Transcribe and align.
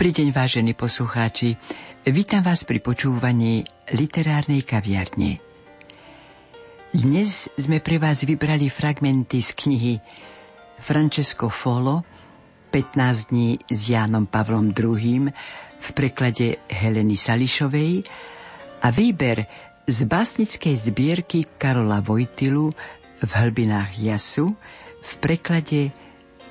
Dobrý 0.00 0.16
deň, 0.16 0.32
vážení 0.32 0.72
poslucháči. 0.72 1.60
Vítam 2.08 2.40
vás 2.40 2.64
pri 2.64 2.80
počúvaní 2.80 3.68
literárnej 3.92 4.64
kaviarne. 4.64 5.44
Dnes 6.88 7.52
sme 7.60 7.84
pre 7.84 8.00
vás 8.00 8.24
vybrali 8.24 8.72
fragmenty 8.72 9.44
z 9.44 9.52
knihy 9.52 9.94
Francesco 10.80 11.52
Folo 11.52 12.00
15 12.72 13.28
dní 13.28 13.60
s 13.68 13.92
Jánom 13.92 14.24
Pavlom 14.24 14.72
II 14.72 15.28
v 15.76 15.88
preklade 15.92 16.64
Heleny 16.72 17.20
Sališovej 17.20 18.00
a 18.80 18.88
výber 18.88 19.44
z 19.84 19.98
básnickej 20.08 20.80
zbierky 20.80 21.44
Karola 21.60 22.00
Vojtilu 22.00 22.72
v 23.20 23.30
hlbinách 23.36 24.00
jasu 24.00 24.56
v 25.04 25.12
preklade 25.20 25.92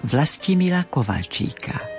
Vlastimila 0.06 0.86
Kovalčíka. 0.86 1.99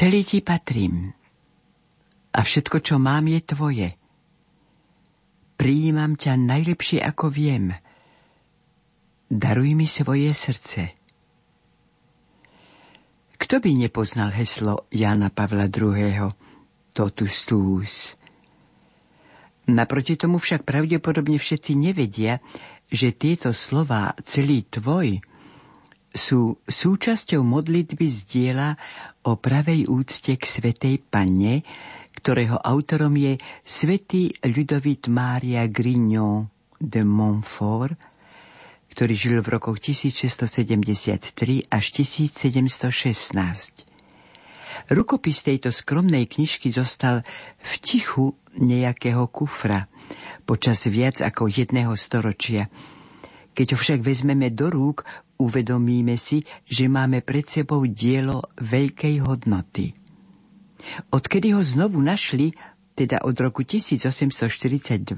Celý 0.00 0.24
ti 0.24 0.40
patrím. 0.40 1.12
A 2.32 2.40
všetko, 2.40 2.80
čo 2.80 2.96
mám, 2.96 3.28
je 3.28 3.40
tvoje. 3.44 3.88
Prijímam 5.60 6.16
ťa 6.16 6.40
najlepšie, 6.40 7.04
ako 7.04 7.28
viem. 7.28 7.76
Daruj 9.28 9.76
mi 9.76 9.84
svoje 9.84 10.32
srdce. 10.32 10.96
Kto 13.36 13.60
by 13.60 13.70
nepoznal 13.76 14.32
heslo 14.32 14.88
Jana 14.88 15.28
Pavla 15.28 15.68
II. 15.68 16.32
Totus 16.96 17.44
tuus? 17.44 18.16
Naproti 19.68 20.16
tomu 20.16 20.40
však 20.40 20.64
pravdepodobne 20.64 21.36
všetci 21.36 21.76
nevedia, 21.76 22.40
že 22.88 23.12
tieto 23.12 23.52
slová 23.52 24.16
celý 24.24 24.64
tvoj 24.64 25.20
sú 26.10 26.58
súčasťou 26.66 27.40
modlitby 27.46 28.06
z 28.10 28.18
diela 28.26 28.74
o 29.22 29.38
pravej 29.38 29.86
úcte 29.86 30.34
k 30.34 30.44
Svetej 30.44 30.98
Panne, 31.06 31.62
ktorého 32.20 32.58
autorom 32.60 33.16
je 33.16 33.38
svätý 33.62 34.34
Ľudovit 34.42 35.08
Mária 35.08 35.64
Grignon 35.70 36.50
de 36.76 37.00
Montfort, 37.06 37.96
ktorý 38.90 39.14
žil 39.14 39.38
v 39.40 39.48
rokoch 39.56 39.78
1673 39.78 41.70
až 41.70 41.84
1716. 41.94 43.90
Rukopis 44.90 45.38
tejto 45.46 45.70
skromnej 45.70 46.26
knižky 46.26 46.72
zostal 46.74 47.22
v 47.60 47.72
tichu 47.78 48.34
nejakého 48.58 49.30
kufra 49.30 49.86
počas 50.42 50.82
viac 50.90 51.22
ako 51.22 51.46
jedného 51.46 51.94
storočia. 51.94 52.66
Keď 53.54 53.66
ho 53.74 53.78
však 53.78 54.00
vezmeme 54.02 54.50
do 54.50 54.70
rúk, 54.70 55.06
uvedomíme 55.40 56.20
si, 56.20 56.44
že 56.68 56.86
máme 56.86 57.24
pred 57.24 57.48
sebou 57.48 57.88
dielo 57.88 58.44
veľkej 58.60 59.24
hodnoty. 59.24 59.96
Odkedy 61.08 61.56
ho 61.56 61.64
znovu 61.64 62.04
našli, 62.04 62.52
teda 62.92 63.24
od 63.24 63.36
roku 63.40 63.64
1842, 63.64 65.08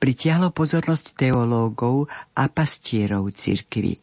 pritiahlo 0.00 0.48
pozornosť 0.56 1.12
teológov 1.12 2.08
a 2.32 2.48
pastierov 2.48 3.28
cirkvy. 3.36 4.00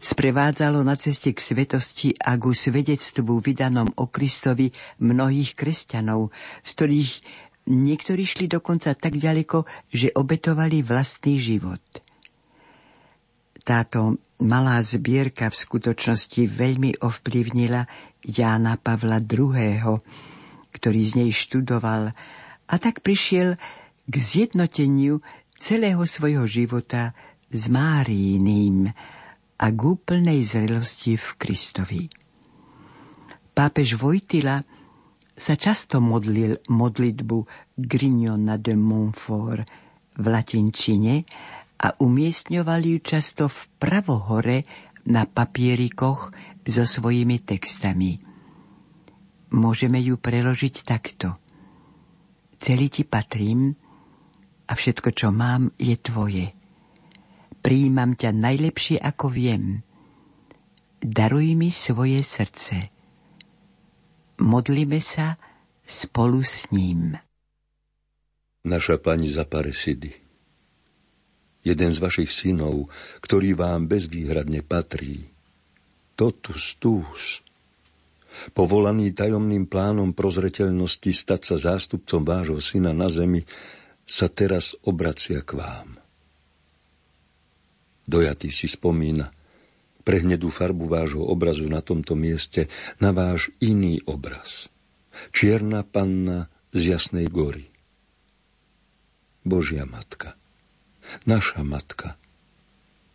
Sprevádzalo 0.00 0.84
na 0.84 1.00
ceste 1.00 1.32
k 1.32 1.40
svetosti 1.40 2.12
a 2.20 2.36
ku 2.36 2.52
svedectvu 2.52 3.40
vydanom 3.40 3.88
o 3.96 4.08
Kristovi 4.12 4.68
mnohých 5.00 5.56
kresťanov, 5.56 6.28
z 6.60 6.70
ktorých 6.76 7.12
niektorí 7.72 8.28
šli 8.28 8.44
dokonca 8.44 8.92
tak 8.92 9.16
ďaleko, 9.16 9.64
že 9.88 10.12
obetovali 10.12 10.84
vlastný 10.84 11.40
život– 11.40 11.80
táto 13.64 14.20
malá 14.44 14.84
zbierka 14.84 15.48
v 15.48 15.56
skutočnosti 15.56 16.42
veľmi 16.44 17.00
ovplyvnila 17.00 17.88
Jána 18.20 18.76
Pavla 18.76 19.24
II., 19.24 20.04
ktorý 20.68 21.00
z 21.00 21.12
nej 21.16 21.30
študoval 21.32 22.12
a 22.68 22.74
tak 22.76 23.00
prišiel 23.00 23.56
k 24.04 24.14
zjednoteniu 24.14 25.24
celého 25.56 26.04
svojho 26.04 26.44
života 26.44 27.16
s 27.48 27.72
Máríným 27.72 28.92
a 29.56 29.66
k 29.72 29.78
úplnej 29.80 30.44
zrelosti 30.44 31.16
v 31.16 31.26
Kristovi. 31.40 32.02
Pápež 33.54 33.96
Vojtila 33.96 34.60
sa 35.32 35.54
často 35.56 36.04
modlil 36.04 36.58
modlitbu 36.68 37.38
Grignona 37.80 38.60
de 38.60 38.74
Montfort 38.76 39.66
v 40.14 40.24
latinčine 40.26 41.24
a 41.84 41.92
umiestňovali 42.00 42.96
ju 42.96 42.98
často 43.04 43.44
v 43.52 43.60
pravohore 43.76 44.64
na 45.04 45.28
papierikoch 45.28 46.32
so 46.64 46.84
svojimi 46.88 47.44
textami. 47.44 48.24
Môžeme 49.52 50.00
ju 50.00 50.16
preložiť 50.16 50.80
takto. 50.88 51.36
Celý 52.56 52.88
ti 52.88 53.04
patrím 53.04 53.76
a 54.64 54.72
všetko, 54.72 55.12
čo 55.12 55.28
mám, 55.28 55.76
je 55.76 55.92
tvoje. 56.00 56.56
Príjmam 57.60 58.16
ťa 58.16 58.32
najlepšie, 58.32 58.96
ako 58.96 59.28
viem. 59.28 59.84
Daruj 61.04 61.52
mi 61.52 61.68
svoje 61.68 62.24
srdce. 62.24 62.88
Modlíme 64.40 65.04
sa 65.04 65.36
spolu 65.84 66.40
s 66.40 66.72
ním. 66.72 67.20
Naša 68.64 68.96
pani 68.96 69.28
Zaparesidy 69.28 70.23
jeden 71.64 71.90
z 71.90 71.98
vašich 71.98 72.30
synov, 72.30 72.92
ktorý 73.24 73.56
vám 73.56 73.88
bezvýhradne 73.88 74.60
patrí. 74.60 75.24
Totus 76.14 76.76
tus. 76.76 77.40
Povolaný 78.52 79.16
tajomným 79.16 79.66
plánom 79.66 80.12
prozreteľnosti 80.12 81.10
stať 81.10 81.40
sa 81.42 81.56
zástupcom 81.74 82.22
vášho 82.22 82.60
syna 82.60 82.92
na 82.92 83.08
zemi, 83.08 83.42
sa 84.04 84.28
teraz 84.28 84.76
obracia 84.84 85.40
k 85.40 85.56
vám. 85.56 85.96
Dojatý 88.04 88.52
si 88.52 88.68
spomína 88.68 89.32
pre 90.04 90.20
hnedú 90.20 90.52
farbu 90.52 90.84
vášho 90.84 91.24
obrazu 91.24 91.64
na 91.64 91.80
tomto 91.80 92.12
mieste 92.12 92.68
na 93.00 93.16
váš 93.16 93.48
iný 93.64 94.04
obraz. 94.04 94.68
Čierna 95.32 95.80
panna 95.88 96.52
z 96.76 96.92
Jasnej 96.92 97.32
gory. 97.32 97.72
Božia 99.40 99.88
matka 99.88 100.36
naša 101.26 101.62
matka. 101.62 102.16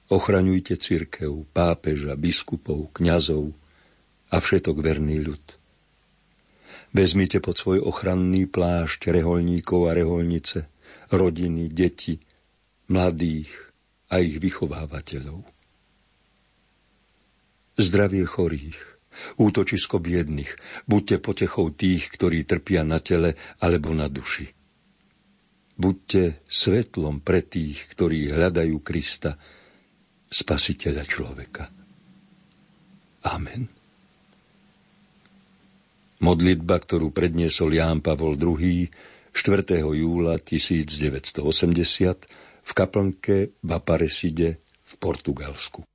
Ochraňujte 0.09 0.73
církev, 0.81 1.45
pápeža, 1.53 2.17
biskupov, 2.17 2.89
kňazov 2.97 3.53
a 4.33 4.41
všetok 4.41 4.81
verný 4.81 5.21
ľud. 5.21 5.45
Vezmite 6.89 7.37
pod 7.37 7.61
svoj 7.61 7.85
ochranný 7.85 8.49
plášť 8.49 9.13
reholníkov 9.13 9.85
a 9.85 9.93
reholnice, 9.93 10.65
rodiny, 11.13 11.69
deti, 11.69 12.17
mladých 12.89 13.53
a 14.09 14.17
ich 14.17 14.41
vychovávateľov. 14.41 15.45
Zdravie 17.77 18.25
chorých, 18.25 18.81
útočisko 19.37 20.01
biedných, 20.01 20.57
buďte 20.89 21.21
potechou 21.21 21.69
tých, 21.69 22.09
ktorí 22.09 22.49
trpia 22.49 22.81
na 22.81 22.97
tele 22.97 23.37
alebo 23.61 23.93
na 23.93 24.09
duši 24.09 24.58
Buďte 25.79 26.43
svetlom 26.43 27.23
pre 27.23 27.39
tých, 27.39 27.87
ktorí 27.95 28.35
hľadajú 28.35 28.83
Krista, 28.83 29.39
spasiteľa 30.27 31.03
človeka. 31.07 31.71
Amen. 33.23 33.71
Modlitba, 36.19 36.83
ktorú 36.83 37.15
predniesol 37.15 37.79
Ján 37.79 38.03
Pavol 38.03 38.35
II 38.35 38.91
4. 39.31 39.79
júla 39.87 40.35
1980 40.35 41.47
v 42.59 42.71
kaplnke 42.75 43.55
v 43.55 43.69
Apareside 43.71 44.59
v 44.83 44.93
Portugalsku. 44.99 45.88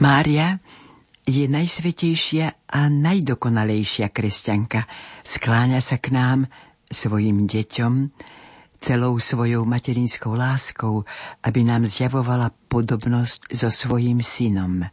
Mária 0.00 0.56
je 1.28 1.44
najsvetejšia 1.44 2.72
a 2.72 2.88
najdokonalejšia 2.88 4.08
kresťanka. 4.08 4.88
Skláňa 5.20 5.84
sa 5.84 6.00
k 6.00 6.16
nám, 6.16 6.48
svojim 6.88 7.44
deťom, 7.44 8.08
celou 8.80 9.20
svojou 9.20 9.68
materinskou 9.68 10.32
láskou, 10.32 11.04
aby 11.44 11.60
nám 11.68 11.84
zjavovala 11.84 12.48
podobnosť 12.72 13.52
so 13.52 13.68
svojim 13.68 14.24
synom. 14.24 14.88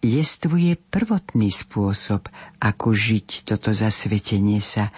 Jestvuje 0.00 0.80
prvotný 0.80 1.52
spôsob, 1.52 2.32
ako 2.64 2.96
žiť 2.96 3.44
toto 3.44 3.76
zasvetenie 3.76 4.64
sa 4.64 4.88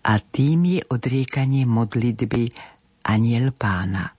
a 0.00 0.16
tým 0.24 0.80
je 0.80 0.80
odriekanie 0.88 1.68
modlitby 1.68 2.48
aniel 3.04 3.52
pána. 3.52 4.15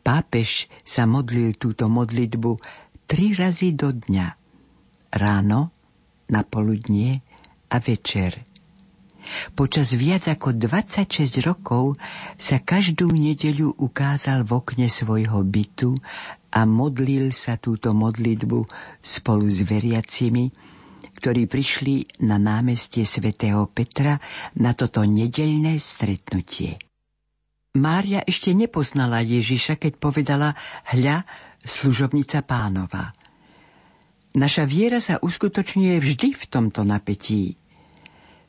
Pápež 0.00 0.66
sa 0.82 1.04
modlil 1.04 1.54
túto 1.60 1.86
modlitbu 1.86 2.56
tri 3.04 3.36
razy 3.36 3.76
do 3.76 3.92
dňa. 3.92 4.26
Ráno, 5.10 5.74
na 6.30 6.46
poludnie 6.46 7.20
a 7.68 7.76
večer. 7.82 8.46
Počas 9.52 9.92
viac 9.92 10.26
ako 10.32 10.56
26 10.56 11.44
rokov 11.44 12.00
sa 12.40 12.62
každú 12.62 13.12
nedeľu 13.12 13.76
ukázal 13.76 14.48
v 14.48 14.50
okne 14.56 14.88
svojho 14.88 15.44
bytu 15.44 15.92
a 16.50 16.64
modlil 16.64 17.30
sa 17.30 17.60
túto 17.60 17.92
modlitbu 17.92 18.64
spolu 18.98 19.46
s 19.52 19.60
veriacimi, 19.62 20.50
ktorí 21.20 21.44
prišli 21.44 22.24
na 22.24 22.40
námestie 22.40 23.04
svätého 23.04 23.68
Petra 23.68 24.16
na 24.56 24.72
toto 24.72 25.04
nedeľné 25.04 25.76
stretnutie. 25.76 26.89
Mária 27.70 28.26
ešte 28.26 28.50
nepoznala 28.50 29.22
Ježiša, 29.22 29.78
keď 29.78 29.92
povedala 30.02 30.58
hľa 30.90 31.22
služobnica 31.62 32.42
pánova. 32.42 33.14
Naša 34.34 34.66
viera 34.66 34.98
sa 34.98 35.22
uskutočňuje 35.22 36.02
vždy 36.02 36.28
v 36.34 36.44
tomto 36.50 36.82
napätí. 36.82 37.54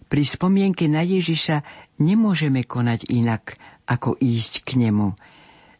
Pri 0.09 0.23
spomienke 0.25 0.89
na 0.89 1.05
Ježiša 1.05 1.61
nemôžeme 2.01 2.65
konať 2.65 3.13
inak, 3.13 3.61
ako 3.85 4.17
ísť 4.17 4.65
k 4.65 4.89
nemu. 4.89 5.13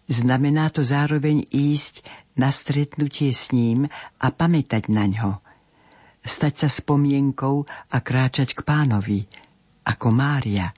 Znamená 0.06 0.70
to 0.70 0.86
zároveň 0.86 1.42
ísť 1.50 2.06
na 2.38 2.54
stretnutie 2.54 3.34
s 3.34 3.50
ním 3.50 3.90
a 4.22 4.28
pamätať 4.30 4.94
na 4.94 5.10
ňo. 5.10 5.42
Stať 6.22 6.54
sa 6.62 6.70
spomienkou 6.70 7.66
a 7.90 7.98
kráčať 8.06 8.54
k 8.54 8.62
pánovi, 8.62 9.26
ako 9.82 10.08
Mária. 10.14 10.70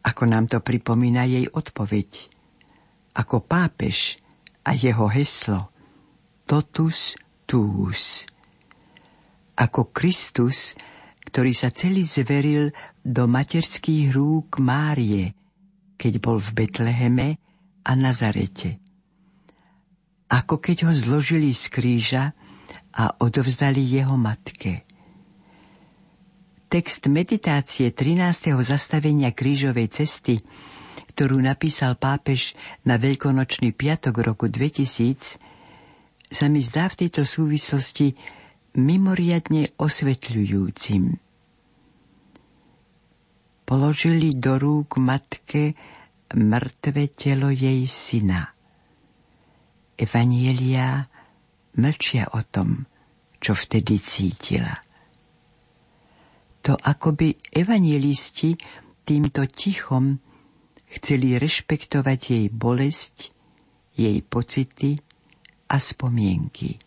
Ako 0.00 0.24
nám 0.24 0.48
to 0.48 0.64
pripomína 0.64 1.28
jej 1.28 1.46
odpoveď. 1.50 2.32
Ako 3.16 3.44
pápež 3.44 4.16
a 4.64 4.72
jeho 4.72 5.10
heslo. 5.10 5.68
Totus 6.46 7.20
Kristus. 7.50 8.30
Ako 9.58 9.90
Kristus, 9.90 10.78
ktorý 11.26 11.50
sa 11.50 11.74
celý 11.74 12.06
zveril 12.06 12.70
do 13.02 13.26
materských 13.26 14.14
rúk 14.14 14.62
Márie, 14.62 15.34
keď 15.98 16.22
bol 16.22 16.38
v 16.38 16.50
Betleheme 16.54 17.28
a 17.82 17.92
Nazarete. 17.98 18.78
Ako 20.30 20.62
keď 20.62 20.86
ho 20.86 20.92
zložili 20.94 21.50
z 21.50 21.74
kríža 21.74 22.24
a 22.94 23.18
odovzdali 23.18 23.82
jeho 23.82 24.14
matke. 24.14 24.86
Text 26.70 27.10
meditácie 27.10 27.90
13. 27.90 28.54
zastavenia 28.62 29.34
krížovej 29.34 29.90
cesty, 29.90 30.38
ktorú 31.10 31.42
napísal 31.42 31.98
pápež 31.98 32.54
na 32.86 32.94
veľkonočný 32.94 33.74
piatok 33.74 34.22
roku 34.22 34.46
2000, 34.46 35.42
sa 36.30 36.46
mi 36.46 36.62
zdá 36.62 36.86
v 36.86 36.94
tejto 37.02 37.26
súvislosti 37.26 38.14
mimoriadne 38.78 39.74
osvetľujúcim. 39.82 41.18
Položili 43.66 44.38
do 44.38 44.54
rúk 44.54 45.02
matke 45.02 45.74
mŕtve 46.38 47.10
telo 47.10 47.50
jej 47.50 47.82
syna. 47.90 48.46
Evanielia 49.98 51.02
mlčia 51.74 52.30
o 52.30 52.46
tom, 52.46 52.86
čo 53.42 53.58
vtedy 53.58 53.98
cítila. 53.98 54.89
To 56.70 56.78
akoby 56.78 57.34
evanielisti 57.50 58.54
týmto 59.02 59.42
tichom 59.50 60.22
chceli 60.86 61.34
rešpektovať 61.34 62.20
jej 62.30 62.46
bolesť, 62.46 63.34
jej 63.98 64.22
pocity, 64.22 64.94
a 65.66 65.76
spomienky. 65.82 66.78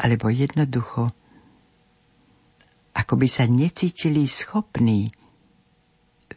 Alebo 0.00 0.32
jednoducho, 0.32 1.12
ako 2.96 3.14
by 3.20 3.28
sa 3.28 3.44
necítili 3.44 4.24
schopní 4.24 5.08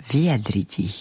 vyjadriť 0.04 0.72
ich. 0.84 1.00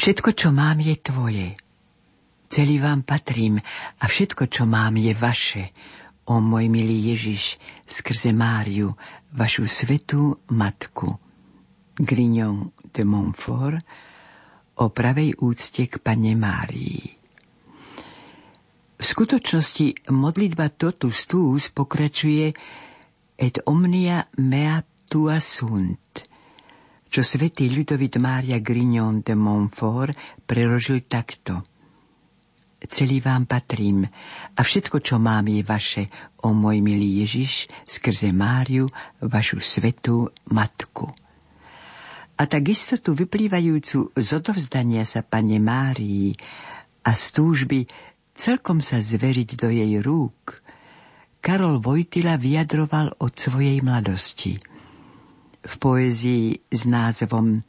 Všetko, 0.00 0.32
čo 0.32 0.48
mám, 0.48 0.80
je 0.80 0.96
tvoje. 0.96 1.52
Celý 2.48 2.80
vám 2.80 3.04
patrím 3.04 3.60
a 4.00 4.04
všetko, 4.08 4.48
čo 4.48 4.64
mám, 4.64 4.96
je 4.96 5.12
vaše. 5.12 5.76
O 6.24 6.40
môj 6.40 6.72
milý 6.72 7.12
Ježiš, 7.12 7.60
skrze 7.84 8.32
Máriu, 8.32 8.96
vašu 9.36 9.68
svetú 9.68 10.40
matku. 10.56 11.20
Grignon 12.00 12.72
de 12.88 13.04
Montfort 13.04 13.84
o 14.80 14.88
pravej 14.88 15.36
úcte 15.36 15.84
k 15.84 16.00
Pane 16.00 16.32
Márii. 16.32 17.04
V 18.96 19.04
skutočnosti 19.04 20.08
modlitba 20.08 20.72
Totus 20.72 21.28
Tuus 21.28 21.68
pokračuje 21.68 22.56
et 23.36 23.54
omnia 23.68 24.24
mea 24.40 24.80
tua 25.12 25.36
sunt– 25.44 26.24
čo 27.10 27.26
svätý 27.26 27.66
Ľudovit 27.66 28.22
Mária 28.22 28.62
Grignon 28.62 29.18
de 29.18 29.34
Montfort 29.34 30.14
preložil 30.46 31.10
takto. 31.10 31.66
Celý 32.80 33.18
vám 33.18 33.50
patrím 33.50 34.06
a 34.54 34.60
všetko, 34.62 35.02
čo 35.02 35.18
mám, 35.18 35.50
je 35.50 35.60
vaše, 35.66 36.06
o 36.46 36.54
môj 36.54 36.78
milý 36.80 37.26
Ježiš, 37.26 37.66
skrze 37.84 38.30
Máriu, 38.30 38.86
vašu 39.20 39.58
svetú 39.58 40.30
matku. 40.54 41.10
A 42.40 42.42
tak 42.48 42.72
istotu 42.72 43.12
vyplývajúcu 43.12 44.16
z 44.16 44.28
odovzdania 44.32 45.04
sa 45.04 45.26
Pane 45.26 45.60
Márii 45.60 46.32
a 47.04 47.10
z 47.12 47.24
túžby 47.36 47.84
celkom 48.32 48.80
sa 48.80 49.02
zveriť 49.02 49.60
do 49.60 49.68
jej 49.68 49.98
rúk, 50.00 50.62
Karol 51.42 51.82
Vojtila 51.82 52.38
vyjadroval 52.38 53.18
od 53.18 53.32
svojej 53.34 53.82
mladosti– 53.82 54.56
v 55.60 55.74
poézii 55.76 56.56
s 56.68 56.88
názvom 56.88 57.60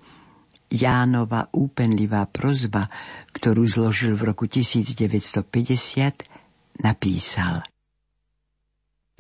Jánova 0.72 1.52
úpenlivá 1.52 2.24
prozba, 2.32 2.88
ktorú 3.36 3.68
zložil 3.68 4.16
v 4.16 4.32
roku 4.32 4.48
1950, 4.48 5.44
napísal 6.80 7.68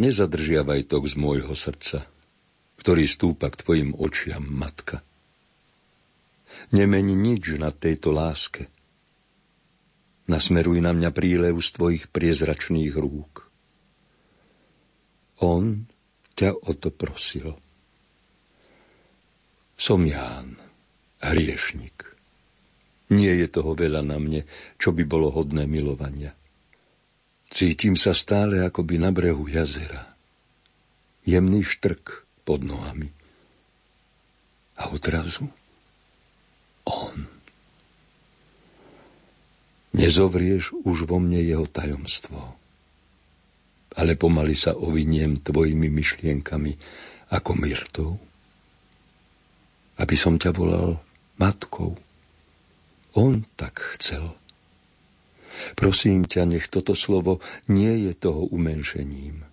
Nezadržiavaj 0.01 0.89
tok 0.89 1.11
z 1.11 1.15
môjho 1.19 1.53
srdca, 1.53 2.09
ktorý 2.81 3.05
stúpa 3.05 3.53
k 3.53 3.59
tvojim 3.61 3.89
očiam, 3.93 4.41
matka. 4.41 5.05
Nemeni 6.73 7.13
nič 7.13 7.53
na 7.61 7.69
tejto 7.69 8.09
láske. 8.09 8.65
Nasmeruj 10.25 10.81
na 10.81 10.95
mňa 10.97 11.11
prílev 11.13 11.59
z 11.61 11.69
tvojich 11.75 12.03
priezračných 12.09 12.95
rúk. 12.97 13.45
On 15.45 15.85
ťa 16.33 16.55
o 16.65 16.71
to 16.73 16.89
prosil. 16.89 17.53
Som 19.81 20.05
Ján, 20.05 20.61
hriešnik. 21.25 22.05
Nie 23.09 23.33
je 23.33 23.49
toho 23.49 23.73
veľa 23.73 24.05
na 24.05 24.21
mne, 24.21 24.45
čo 24.77 24.93
by 24.93 25.09
bolo 25.09 25.33
hodné 25.33 25.65
milovania. 25.65 26.37
Cítim 27.49 27.97
sa 27.97 28.13
stále 28.13 28.61
akoby 28.61 29.01
na 29.01 29.09
brehu 29.09 29.49
jazera. 29.49 30.13
Jemný 31.25 31.65
štrk 31.65 32.29
pod 32.45 32.61
nohami. 32.61 33.09
A 34.77 34.93
odrazu 34.93 35.49
on. 36.85 37.25
Nezovrieš 39.97 40.77
už 40.85 41.09
vo 41.09 41.17
mne 41.17 41.41
jeho 41.41 41.65
tajomstvo, 41.65 42.37
ale 43.97 44.13
pomaly 44.13 44.53
sa 44.53 44.77
oviniem 44.77 45.41
tvojimi 45.41 45.89
myšlienkami 45.89 46.77
ako 47.33 47.51
myrtou 47.57 48.30
aby 50.01 50.15
som 50.17 50.41
ťa 50.41 50.49
volal 50.49 50.97
matkou. 51.37 51.93
On 53.13 53.45
tak 53.53 53.77
chcel. 53.97 54.33
Prosím 55.77 56.25
ťa, 56.25 56.49
nech 56.49 56.65
toto 56.73 56.97
slovo 56.97 57.37
nie 57.69 58.09
je 58.09 58.17
toho 58.17 58.49
umenšením. 58.49 59.45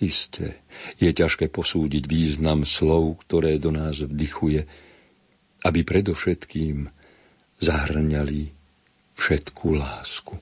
Isté, 0.00 0.64
je 0.96 1.10
ťažké 1.12 1.52
posúdiť 1.52 2.08
význam 2.08 2.64
slov, 2.64 3.20
ktoré 3.26 3.60
do 3.60 3.74
nás 3.74 4.00
vdychuje, 4.00 4.64
aby 5.60 5.80
predovšetkým 5.84 6.88
zahrňali 7.60 8.40
všetkú 9.12 9.76
lásku. 9.76 10.40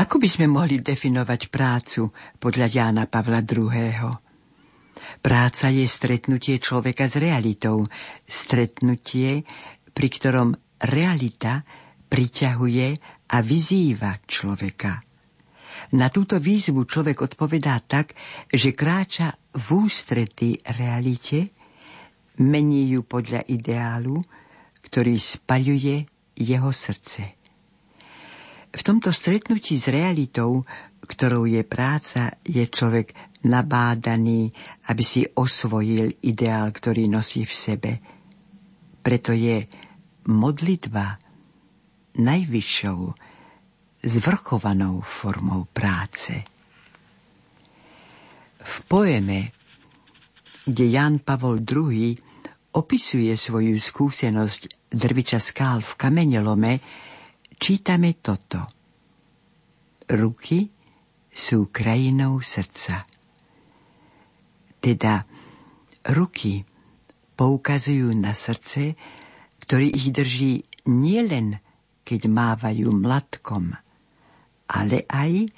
Ako 0.00 0.16
by 0.16 0.28
sme 0.32 0.48
mohli 0.48 0.80
definovať 0.80 1.52
prácu 1.52 2.08
podľa 2.40 2.72
Jána 2.72 3.04
Pavla 3.04 3.44
II. 3.44 4.08
Práca 5.20 5.68
je 5.68 5.84
stretnutie 5.84 6.56
človeka 6.56 7.04
s 7.04 7.20
realitou, 7.20 7.84
stretnutie, 8.24 9.44
pri 9.92 10.08
ktorom 10.08 10.56
realita 10.88 11.60
priťahuje 12.08 12.88
a 13.28 13.36
vyzýva 13.44 14.24
človeka. 14.24 15.04
Na 16.00 16.08
túto 16.08 16.40
výzvu 16.40 16.88
človek 16.88 17.20
odpovedá 17.20 17.76
tak, 17.84 18.16
že 18.48 18.72
kráča 18.72 19.36
v 19.52 19.84
ústrety 19.84 20.64
realite, 20.80 21.52
mení 22.40 22.88
ju 22.96 23.04
podľa 23.04 23.44
ideálu, 23.52 24.16
ktorý 24.80 25.20
spaľuje 25.20 25.96
jeho 26.40 26.72
srdce. 26.72 27.39
V 28.70 28.82
tomto 28.86 29.10
stretnutí 29.10 29.74
s 29.74 29.90
realitou, 29.90 30.62
ktorou 31.02 31.42
je 31.50 31.66
práca, 31.66 32.38
je 32.46 32.62
človek 32.70 33.10
nabádaný, 33.50 34.52
aby 34.92 35.02
si 35.02 35.26
osvojil 35.26 36.22
ideál, 36.22 36.70
ktorý 36.70 37.10
nosí 37.10 37.42
v 37.42 37.54
sebe. 37.54 37.92
Preto 39.00 39.34
je 39.34 39.64
modlitba 40.28 41.18
najvyššou, 42.20 43.00
zvrchovanou 44.00 45.02
formou 45.02 45.66
práce. 45.68 46.40
V 48.60 48.76
poeme, 48.84 49.50
kde 50.68 50.84
Jan 50.88 51.24
Pavol 51.24 51.64
II 51.64 52.12
opisuje 52.76 53.32
svoju 53.34 53.74
skúsenosť 53.74 54.92
drviča 54.92 55.40
skál 55.40 55.80
v 55.82 55.92
kameňolome, 55.96 56.72
čítame 57.60 58.16
toto. 58.18 58.64
Ruky 60.08 60.66
sú 61.30 61.68
krajinou 61.68 62.40
srdca. 62.40 63.04
Teda 64.80 65.28
ruky 66.08 66.64
poukazujú 67.36 68.16
na 68.16 68.32
srdce, 68.32 68.96
ktorý 69.68 69.92
ich 69.92 70.08
drží 70.10 70.52
nielen, 70.88 71.60
keď 72.02 72.26
mávajú 72.26 72.90
mladkom, 72.90 73.76
ale 74.66 75.04
aj, 75.06 75.52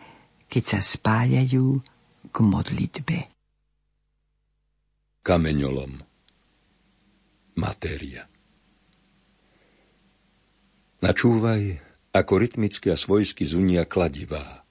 keď 0.51 0.63
sa 0.69 0.81
spájajú 0.83 1.81
k 2.29 2.37
modlitbe. 2.43 3.19
Kameňolom. 5.23 6.03
Matéria. 7.57 8.27
Načúvaj 11.05 11.92
ako 12.13 12.33
rytmicky 12.37 12.93
a 12.93 12.97
svojsky 12.97 13.49
zunia 13.49 13.89
kladivá. 13.89 14.63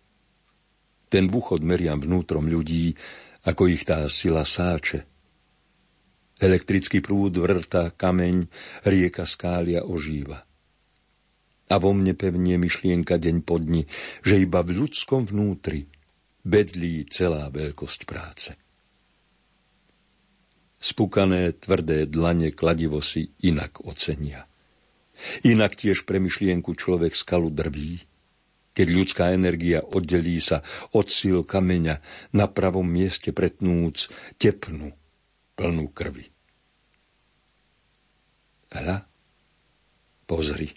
Ten 1.09 1.27
buchod 1.27 1.65
meriam 1.65 1.97
vnútrom 1.97 2.45
ľudí, 2.45 2.93
ako 3.43 3.67
ich 3.67 3.83
tá 3.83 4.05
sila 4.07 4.45
sáče. 4.45 5.09
Elektrický 6.37 7.01
prúd 7.01 7.37
vrta, 7.41 7.93
kameň, 7.93 8.45
rieka 8.85 9.25
skália 9.25 9.85
ožíva. 9.85 10.45
A 11.71 11.75
vo 11.77 11.91
mne 11.93 12.13
pevnie 12.13 12.61
myšlienka 12.61 13.17
deň 13.17 13.37
po 13.41 13.57
dni, 13.57 13.85
že 14.21 14.41
iba 14.41 14.61
v 14.61 14.85
ľudskom 14.85 15.25
vnútri 15.25 15.89
bedlí 16.45 17.09
celá 17.09 17.49
veľkosť 17.49 18.01
práce. 18.05 18.51
Spúkané, 20.81 21.53
tvrdé 21.61 22.09
dlane 22.09 22.49
kladivo 22.57 23.05
si 23.05 23.29
inak 23.45 23.85
ocenia. 23.85 24.50
Inak 25.45 25.77
tiež 25.77 26.03
pre 26.05 26.17
myšlienku 26.17 26.73
človek 26.73 27.13
skalu 27.13 27.49
drví, 27.53 28.01
keď 28.71 28.87
ľudská 28.87 29.23
energia 29.35 29.83
oddelí 29.83 30.39
sa 30.39 30.63
od 30.95 31.11
síl 31.11 31.43
kameňa 31.43 31.99
na 32.35 32.45
pravom 32.47 32.87
mieste 32.87 33.35
pretnúc 33.35 34.07
tepnu, 34.39 34.95
plnú 35.59 35.85
krvi. 35.91 36.31
Hľa, 38.71 39.03
pozri, 40.23 40.71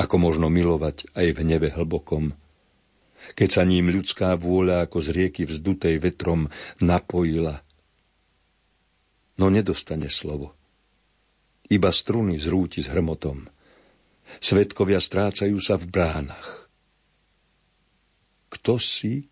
ako 0.00 0.16
možno 0.16 0.48
milovať 0.48 1.12
aj 1.12 1.26
v 1.36 1.40
nebe 1.44 1.68
hlbokom, 1.68 2.32
keď 3.36 3.48
sa 3.50 3.62
ním 3.68 3.92
ľudská 3.92 4.38
vôľa 4.38 4.88
ako 4.88 4.98
z 5.04 5.08
rieky 5.12 5.42
vzdutej 5.44 6.00
vetrom 6.00 6.48
napojila. 6.80 7.60
No 9.38 9.52
nedostane 9.52 10.08
slovo. 10.08 10.54
Iba 11.68 11.92
struny 11.92 12.40
zrúti 12.40 12.80
s 12.80 12.88
hrmotom. 12.88 13.44
Svetkovia 14.38 15.00
strácajú 15.00 15.56
sa 15.58 15.80
v 15.80 15.88
bránach. 15.88 16.70
Kto 18.48 18.80
si 18.80 19.28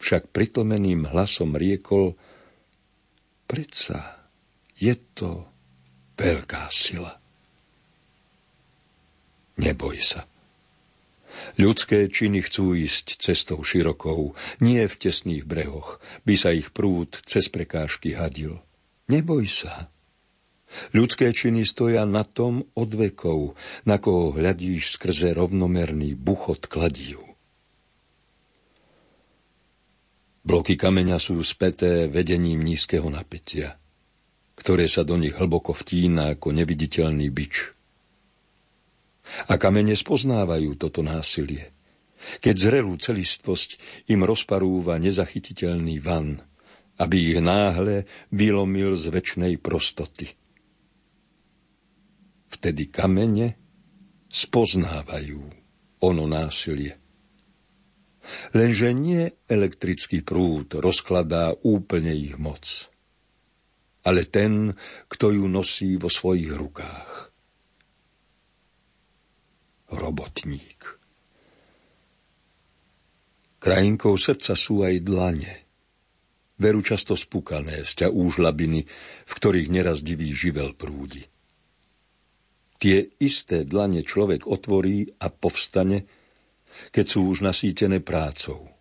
však 0.00 0.32
pritlmeným 0.32 1.10
hlasom 1.12 1.54
riekol, 1.54 2.16
predsa 3.44 4.26
je 4.80 4.96
to 5.12 5.44
veľká 6.16 6.72
sila. 6.72 7.20
Neboj 9.60 10.00
sa. 10.00 10.24
Ľudské 11.60 12.08
činy 12.08 12.42
chcú 12.42 12.74
ísť 12.74 13.20
cestou 13.22 13.60
širokou, 13.62 14.34
nie 14.58 14.82
v 14.82 14.94
tesných 14.98 15.44
brehoch, 15.46 16.02
by 16.24 16.34
sa 16.34 16.50
ich 16.50 16.72
prúd 16.74 17.20
cez 17.28 17.52
prekážky 17.52 18.16
hadil. 18.16 18.58
Neboj 19.06 19.46
sa. 19.46 19.92
Ľudské 20.94 21.34
činy 21.34 21.66
stoja 21.66 22.06
na 22.06 22.22
tom 22.22 22.62
od 22.78 22.90
vekov, 22.94 23.58
na 23.84 23.98
koho 23.98 24.34
hľadíš 24.34 24.96
skrze 24.98 25.34
rovnomerný 25.34 26.14
buchot 26.14 26.70
kladív. 26.70 27.30
Bloky 30.40 30.74
kameňa 30.80 31.20
sú 31.20 31.36
späté 31.44 32.08
vedením 32.08 32.64
nízkeho 32.64 33.06
napätia, 33.12 33.76
ktoré 34.56 34.88
sa 34.88 35.04
do 35.04 35.20
nich 35.20 35.36
hlboko 35.36 35.76
vtína 35.76 36.32
ako 36.32 36.56
neviditeľný 36.56 37.28
bič. 37.28 37.76
A 39.46 39.60
kamene 39.60 39.94
spoznávajú 39.94 40.80
toto 40.80 41.04
násilie, 41.04 41.70
keď 42.40 42.54
zrelú 42.56 42.96
celistvosť 42.96 43.76
im 44.10 44.24
rozparúva 44.24 44.96
nezachytiteľný 44.96 46.00
van, 46.00 46.40
aby 46.98 47.36
ich 47.36 47.40
náhle 47.40 48.08
vylomil 48.32 48.96
z 48.96 49.12
väčšnej 49.12 49.60
prostoty. 49.60 50.39
Vtedy 52.50 52.90
kamene 52.90 53.56
spoznávajú 54.30 55.40
ono 56.02 56.24
násilie 56.26 57.00
Lenže 58.54 58.92
nie 58.94 59.30
elektrický 59.48 60.22
prúd 60.22 60.78
rozkladá 60.78 61.54
úplne 61.64 62.14
ich 62.14 62.36
moc, 62.36 62.90
ale 64.06 64.26
ten, 64.26 64.74
kto 65.10 65.34
ju 65.34 65.44
nosí 65.46 65.96
vo 65.96 66.10
svojich 66.10 66.50
rukách. 66.52 67.10
Robotník. 69.90 70.80
Krajinkou 73.60 74.16
srdca 74.16 74.56
sú 74.56 74.86
aj 74.86 75.04
dlane, 75.04 75.54
veru 76.56 76.80
často 76.80 77.12
spúkané 77.12 77.84
z 77.84 78.04
ťa 78.04 78.08
úžlabiny, 78.08 78.86
v 79.26 79.32
ktorých 79.32 79.68
neraz 79.68 80.00
divý 80.00 80.32
živel 80.32 80.72
prúdi. 80.72 81.26
Tie 82.80 83.12
isté 83.20 83.68
dlane 83.68 84.00
človek 84.00 84.48
otvorí 84.48 85.04
a 85.20 85.28
povstane, 85.28 86.08
keď 86.88 87.04
sú 87.04 87.28
už 87.28 87.44
nasýtené 87.44 88.00
prácou. 88.00 88.72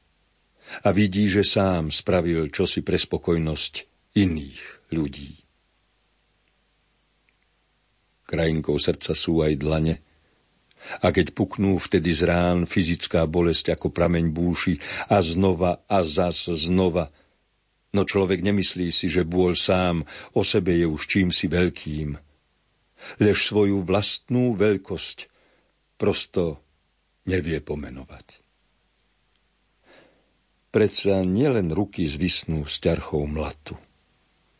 A 0.87 0.95
vidí, 0.95 1.27
že 1.27 1.43
sám 1.43 1.91
spravil 1.91 2.47
čosi 2.47 2.79
pre 2.79 2.95
spokojnosť 2.95 3.73
iných 4.15 4.61
ľudí. 4.95 5.35
Krajinkou 8.23 8.77
srdca 8.79 9.11
sú 9.17 9.43
aj 9.43 9.53
dlane, 9.59 9.95
a 11.03 11.11
keď 11.11 11.35
puknú 11.35 11.75
vtedy 11.75 12.15
z 12.15 12.23
rán 12.23 12.63
fyzická 12.63 13.27
bolesť 13.27 13.75
ako 13.75 13.91
prameň 13.91 14.31
búši 14.31 14.79
a 15.11 15.19
znova 15.19 15.83
a 15.85 15.99
zas 16.07 16.47
znova, 16.47 17.11
no 17.91 18.07
človek 18.07 18.39
nemyslí 18.39 18.87
si, 18.89 19.11
že 19.11 19.27
bôľ 19.27 19.59
sám 19.59 20.07
o 20.33 20.41
sebe 20.41 20.79
je 20.79 20.87
už 20.87 21.01
čímsi 21.03 21.51
veľkým. 21.51 22.28
Lež 23.19 23.47
svoju 23.47 23.83
vlastnú 23.83 24.55
veľkosť 24.55 25.29
prosto 25.99 26.63
nevie 27.27 27.59
pomenovať. 27.59 28.39
Predsa 30.69 31.25
nielen 31.25 31.73
ruky 31.73 32.05
zvisnú 32.05 32.69
s 32.69 32.77
ťarchou 32.77 33.25
mlatu, 33.25 33.73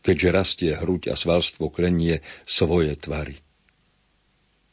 keďže 0.02 0.28
rastie 0.34 0.70
hruď 0.74 1.14
a 1.14 1.16
svalstvo 1.16 1.70
klenie 1.70 2.18
svoje 2.44 2.98
tvary. 2.98 3.38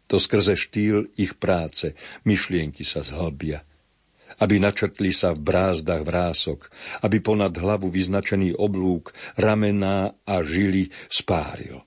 To 0.07 0.17
skrze 0.17 0.57
štýl 0.57 1.13
ich 1.19 1.37
práce 1.37 1.93
myšlienky 2.25 2.81
sa 2.81 3.05
zhlbia, 3.05 3.61
aby 4.41 4.57
načrtli 4.57 5.11
sa 5.11 5.33
v 5.35 5.43
brázdach 5.43 6.01
vrások, 6.01 6.71
aby 7.05 7.21
ponad 7.21 7.53
hlavu 7.53 7.89
vyznačený 7.91 8.55
oblúk, 8.57 9.13
ramená 9.37 10.17
a 10.25 10.41
žily 10.41 10.89
spáril. 11.09 11.86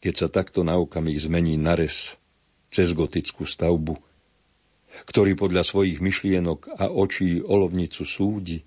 Keď 0.00 0.14
sa 0.16 0.28
takto 0.32 0.64
na 0.64 0.80
okamih 0.80 1.20
zmení 1.20 1.60
nares 1.60 2.16
cez 2.72 2.96
gotickú 2.96 3.44
stavbu, 3.44 4.00
ktorý 5.06 5.36
podľa 5.36 5.62
svojich 5.62 6.00
myšlienok 6.00 6.80
a 6.80 6.88
očí 6.90 7.38
olovnicu 7.38 8.02
súdi. 8.08 8.58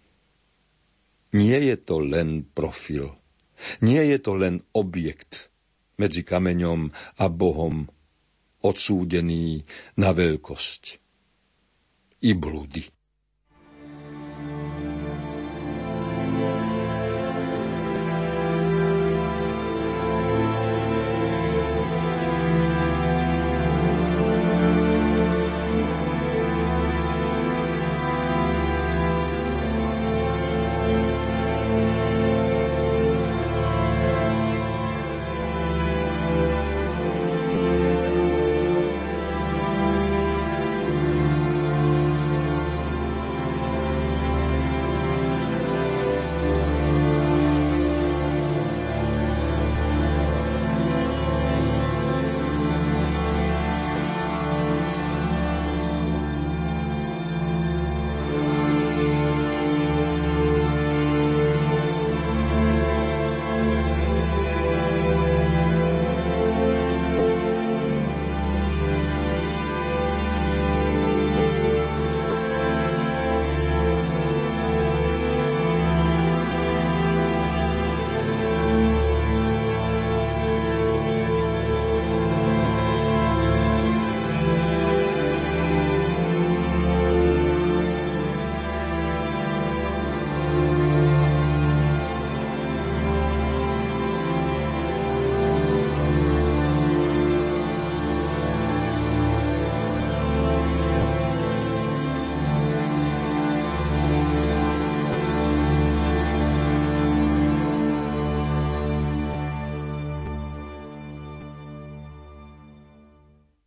Nie 1.33 1.57
je 1.65 1.75
to 1.81 1.97
len 1.97 2.45
profil, 2.45 3.17
nie 3.81 4.01
je 4.13 4.17
to 4.21 4.37
len 4.37 4.61
objekt 4.77 5.49
medzi 5.97 6.21
kameňom 6.21 6.93
a 7.17 7.25
Bohom, 7.29 7.89
odsúdený 8.61 9.65
na 9.97 10.13
veľkosť 10.13 10.83
i 12.23 12.31
blúdy. 12.37 12.92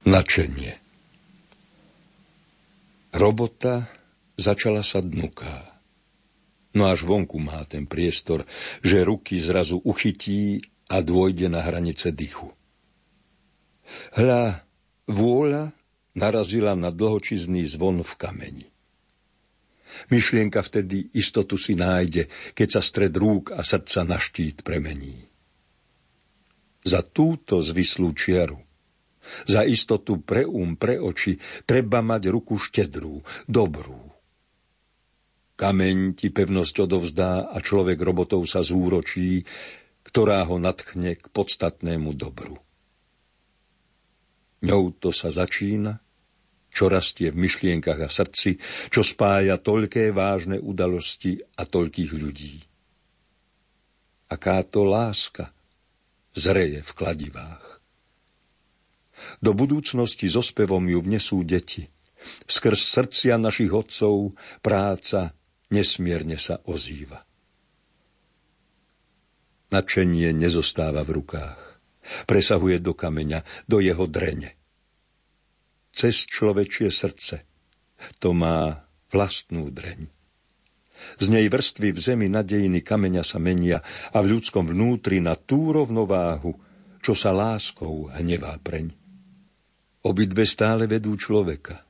Načenie 0.06 0.78
Robota 3.10 3.90
začala 4.38 4.86
sa 4.86 5.02
dnuká. 5.02 5.82
No 6.78 6.86
až 6.86 7.02
vonku 7.02 7.42
má 7.42 7.66
ten 7.66 7.90
priestor, 7.90 8.46
že 8.86 9.02
ruky 9.02 9.34
zrazu 9.42 9.82
uchytí 9.82 10.62
a 10.86 11.02
dôjde 11.02 11.50
na 11.50 11.58
hranice 11.58 12.14
dychu. 12.14 12.54
Hľa, 14.14 14.62
vôľa 15.10 15.74
narazila 16.14 16.78
na 16.78 16.94
dlhočizný 16.94 17.66
zvon 17.66 18.06
v 18.06 18.12
kameni. 18.14 18.66
Myšlienka 20.14 20.62
vtedy 20.62 21.18
istotu 21.18 21.58
si 21.58 21.74
nájde, 21.74 22.30
keď 22.54 22.78
sa 22.78 22.80
stred 22.84 23.10
rúk 23.18 23.50
a 23.50 23.66
srdca 23.66 24.06
na 24.06 24.22
štít 24.22 24.62
premení. 24.62 25.18
Za 26.86 27.02
túto 27.02 27.58
zvislú 27.58 28.14
čiaru, 28.14 28.65
za 29.48 29.66
istotu 29.66 30.22
pre 30.22 30.46
um, 30.46 30.78
pre 30.78 31.00
oči, 31.00 31.38
treba 31.64 32.02
mať 32.02 32.22
ruku 32.30 32.58
štedrú, 32.60 33.20
dobrú, 33.46 34.16
Kameň 35.56 36.20
ti 36.20 36.28
pevnosť 36.28 36.84
odovzdá 36.84 37.48
a 37.48 37.56
človek 37.64 37.96
robotov 37.96 38.44
sa 38.44 38.60
zúročí, 38.60 39.40
ktorá 40.04 40.44
ho 40.44 40.60
natchne 40.60 41.16
k 41.16 41.24
podstatnému 41.32 42.12
dobru. 42.12 42.60
Ňou 44.60 44.92
to 45.00 45.16
sa 45.16 45.32
začína, 45.32 45.96
čo 46.68 46.92
rastie 46.92 47.32
v 47.32 47.48
myšlienkach 47.48 48.04
a 48.04 48.12
srdci, 48.12 48.60
čo 48.92 49.00
spája 49.00 49.56
toľké 49.56 50.12
vážne 50.12 50.60
udalosti 50.60 51.40
a 51.56 51.64
toľkých 51.64 52.12
ľudí. 52.12 52.60
Aká 54.28 54.60
to 54.60 54.84
láska 54.84 55.56
zreje 56.36 56.84
v 56.84 56.92
kladivách. 56.92 57.65
Do 59.40 59.52
budúcnosti 59.52 60.26
so 60.30 60.40
spevom 60.40 60.86
ju 60.88 61.00
vnesú 61.04 61.44
deti. 61.44 61.84
Skrz 62.46 62.80
srdcia 62.80 63.36
našich 63.38 63.70
otcov 63.70 64.34
práca 64.64 65.36
nesmierne 65.70 66.40
sa 66.40 66.58
ozýva. 66.66 67.22
Načenie 69.70 70.30
nezostáva 70.30 71.02
v 71.02 71.20
rukách. 71.22 71.60
Presahuje 72.24 72.78
do 72.78 72.94
kameňa, 72.94 73.42
do 73.66 73.82
jeho 73.82 74.06
drene. 74.06 74.54
Cez 75.90 76.22
človečie 76.22 76.92
srdce 76.92 77.42
to 78.22 78.30
má 78.30 78.86
vlastnú 79.10 79.72
dreň. 79.72 80.06
Z 81.20 81.26
nej 81.28 81.46
vrstvy 81.48 81.92
v 81.92 82.00
zemi 82.00 82.26
na 82.28 82.40
dejiny 82.40 82.80
kameňa 82.80 83.22
sa 83.24 83.36
menia 83.36 83.84
a 84.12 84.18
v 84.24 84.38
ľudskom 84.38 84.70
vnútri 84.70 85.20
na 85.20 85.36
tú 85.36 85.72
rovnováhu, 85.72 86.56
čo 87.04 87.12
sa 87.12 87.32
láskou 87.32 88.08
hnevá 88.16 88.56
preň. 88.60 89.05
Obidve 90.06 90.46
stále 90.46 90.86
vedú 90.86 91.18
človeka. 91.18 91.82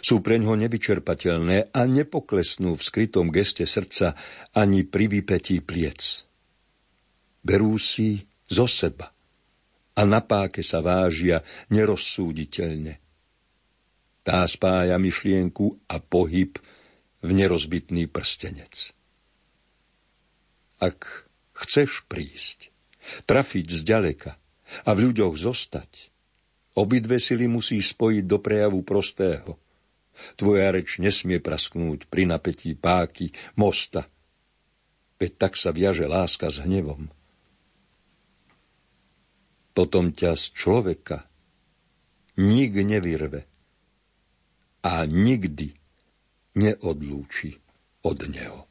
Sú 0.00 0.24
preňho 0.24 0.56
nevyčerpateľné 0.56 1.72
a 1.72 1.80
nepoklesnú 1.84 2.76
v 2.76 2.82
skrytom 2.82 3.28
geste 3.28 3.68
srdca 3.68 4.16
ani 4.56 4.88
pri 4.88 5.08
vypetí 5.08 5.60
pliec. 5.60 6.24
Berú 7.44 7.76
si 7.76 8.24
zo 8.48 8.64
seba 8.64 9.12
a 9.98 10.00
na 10.04 10.24
páke 10.24 10.64
sa 10.64 10.80
vážia 10.80 11.44
nerozsúditeľne. 11.68 13.00
Tá 14.24 14.44
spája 14.44 14.96
myšlienku 15.00 15.88
a 15.88 16.00
pohyb 16.00 16.56
v 17.24 17.30
nerozbitný 17.32 18.08
prstenec. 18.08 18.92
Ak 20.78 21.26
chceš 21.56 22.04
prísť, 22.06 22.70
trafiť 23.24 23.66
zďaleka 23.72 24.36
a 24.84 24.90
v 24.92 24.98
ľuďoch 25.10 25.34
zostať, 25.34 26.07
obidve 26.78 27.18
sily 27.18 27.50
musíš 27.50 27.98
spojiť 27.98 28.24
do 28.24 28.38
prejavu 28.38 28.80
prostého– 28.86 29.58
Tvoja 30.34 30.74
reč 30.74 30.98
nesmie 30.98 31.38
prasknúť 31.38 32.10
pri 32.10 32.26
napätí 32.26 32.74
páky, 32.74 33.34
mosta. 33.54 34.10
Veď 35.18 35.32
tak 35.34 35.52
sa 35.58 35.74
viaže 35.74 36.06
láska 36.06 36.50
s 36.50 36.62
hnevom. 36.62 37.10
Potom 39.74 40.10
ťa 40.10 40.34
z 40.34 40.44
človeka 40.54 41.26
nik 42.38 42.74
nevyrve 42.74 43.46
a 44.82 45.06
nikdy 45.06 45.74
neodlúči 46.58 47.54
od 48.02 48.18
neho. 48.26 48.66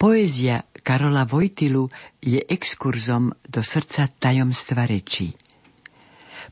Poézia 0.00 0.64
Karola 0.80 1.28
Vojtilu 1.28 1.92
je 2.24 2.40
exkurzom 2.40 3.36
do 3.44 3.60
srdca 3.60 4.08
tajomstva 4.08 4.88
rečí. 4.88 5.36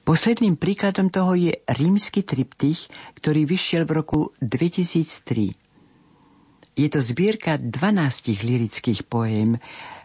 Posledným 0.04 0.60
príkladom 0.60 1.08
toho 1.08 1.32
je 1.32 1.56
rímsky 1.64 2.28
triptych, 2.28 2.92
ktorý 3.16 3.48
vyšiel 3.48 3.88
v 3.88 4.04
roku 4.04 4.36
2003. 4.44 6.76
Je 6.76 6.88
to 6.92 7.00
zbierka 7.00 7.56
12 7.56 8.36
lirických 8.36 9.08
poém, 9.08 9.56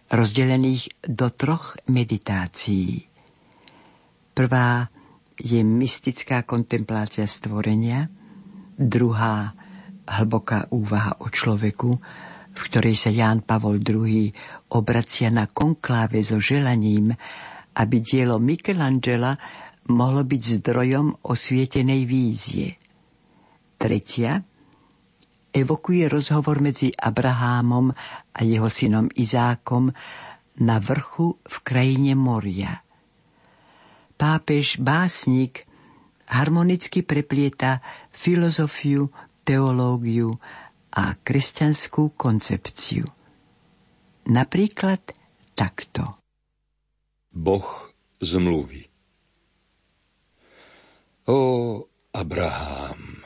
rozdelených 0.07 1.03
do 1.03 1.27
troch 1.27 1.75
meditácií. 1.91 3.11
Prvá 4.31 4.87
je 5.35 5.59
mystická 5.67 6.47
kontemplácia 6.47 7.27
stvorenia, 7.27 8.07
druhá 8.79 9.51
hlboká 10.07 10.71
úvaha 10.71 11.19
o 11.19 11.27
človeku, 11.27 11.99
v 12.53 12.59
ktorej 12.69 12.95
sa 12.95 13.09
Ján 13.09 13.41
Pavol 13.41 13.81
II 13.81 14.29
obracia 14.73 15.33
na 15.33 15.49
konkláve 15.49 16.21
so 16.21 16.37
želaním, 16.37 17.13
aby 17.73 17.97
dielo 17.99 18.37
Michelangela 18.37 19.33
mohlo 19.89 20.21
byť 20.23 20.41
zdrojom 20.61 21.25
osvietenej 21.25 22.01
vízie. 22.05 22.77
Tretia 23.75 24.39
evokuje 25.53 26.07
rozhovor 26.07 26.61
medzi 26.63 26.93
Abrahámom 26.93 27.91
a 28.33 28.39
jeho 28.45 28.69
synom 28.69 29.09
Izákom 29.11 29.91
na 30.61 30.77
vrchu 30.77 31.35
v 31.41 31.55
krajine 31.65 32.13
Moria. 32.13 32.79
Pápež 34.13 34.77
básnik 34.79 35.65
harmonicky 36.29 37.03
preplieta 37.03 37.83
filozofiu, 38.13 39.09
teológiu 39.43 40.31
a 40.93 41.17
kresťanskú 41.17 42.13
koncepciu. 42.13 43.09
Napríklad 44.29 45.01
takto. 45.57 46.21
Boh 47.33 47.89
zmluví. 48.21 48.85
O 51.25 51.39
Abraham, 52.13 53.25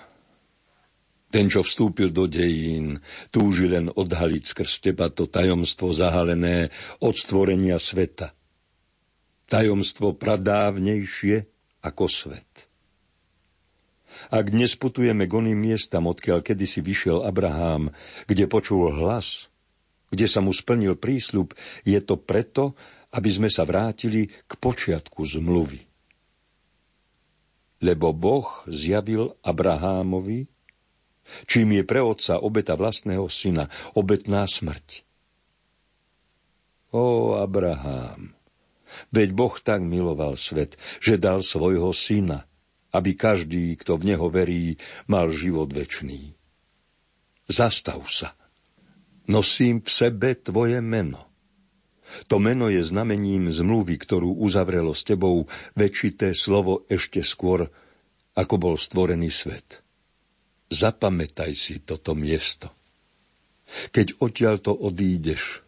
ten, 1.28 1.52
čo 1.52 1.60
vstúpil 1.60 2.16
do 2.16 2.24
dejín, 2.24 3.04
túži 3.36 3.68
len 3.68 3.92
odhaliť 3.92 4.44
skrz 4.48 4.74
teba 4.80 5.12
to 5.12 5.28
tajomstvo 5.28 5.92
zahalené 5.92 6.72
od 7.04 7.14
stvorenia 7.20 7.76
sveta. 7.82 8.32
Tajomstvo 9.48 10.16
pradávnejšie 10.16 11.36
ako 11.84 12.06
svet. 12.08 12.67
Ak 14.28 14.52
dnes 14.52 14.76
putujeme 14.76 15.24
k 15.24 15.34
oným 15.40 15.56
miestam, 15.56 16.04
odkiaľ 16.12 16.44
kedysi 16.44 16.84
vyšiel 16.84 17.24
Abraham, 17.24 17.96
kde 18.28 18.44
počul 18.52 18.92
hlas, 18.92 19.48
kde 20.12 20.28
sa 20.28 20.44
mu 20.44 20.52
splnil 20.52 21.00
prísľub, 21.00 21.56
je 21.88 22.00
to 22.04 22.20
preto, 22.20 22.76
aby 23.16 23.30
sme 23.32 23.48
sa 23.48 23.64
vrátili 23.64 24.28
k 24.28 24.52
počiatku 24.60 25.24
zmluvy. 25.24 25.80
Lebo 27.80 28.12
Boh 28.12 28.68
zjavil 28.68 29.38
Abrahámovi, 29.46 30.50
čím 31.48 31.80
je 31.80 31.84
pre 31.88 32.04
otca 32.04 32.42
obeta 32.44 32.76
vlastného 32.76 33.32
syna, 33.32 33.72
obetná 33.96 34.44
smrť. 34.44 35.08
O 36.92 37.36
Abrahám, 37.40 38.36
veď 39.16 39.30
Boh 39.32 39.56
tak 39.60 39.84
miloval 39.84 40.36
svet, 40.36 40.76
že 41.00 41.16
dal 41.16 41.44
svojho 41.44 41.92
syna, 41.96 42.48
aby 42.96 43.12
každý, 43.16 43.76
kto 43.76 44.00
v 44.00 44.14
Neho 44.14 44.28
verí, 44.32 44.80
mal 45.10 45.32
život 45.34 45.68
večný. 45.72 46.38
Zastav 47.48 48.04
sa. 48.08 48.36
Nosím 49.28 49.84
v 49.84 49.90
sebe 49.92 50.36
Tvoje 50.40 50.80
meno. 50.80 51.28
To 52.32 52.40
meno 52.40 52.72
je 52.72 52.80
znamením 52.80 53.52
zmluvy, 53.52 54.00
ktorú 54.00 54.40
uzavrelo 54.40 54.96
s 54.96 55.04
Tebou 55.04 55.52
väčšité 55.76 56.32
slovo 56.32 56.88
ešte 56.88 57.20
skôr, 57.20 57.68
ako 58.40 58.56
bol 58.56 58.76
stvorený 58.80 59.28
svet. 59.28 59.84
Zapamätaj 60.72 61.52
si 61.56 61.84
toto 61.84 62.16
miesto. 62.16 62.72
Keď 63.92 64.24
odtiaľto 64.24 64.72
odídeš, 64.72 65.60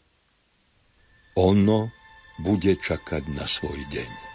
ono 1.36 1.91
bude 2.39 2.79
čakať 2.79 3.23
na 3.36 3.43
svoj 3.43 3.79
deň. 3.91 4.28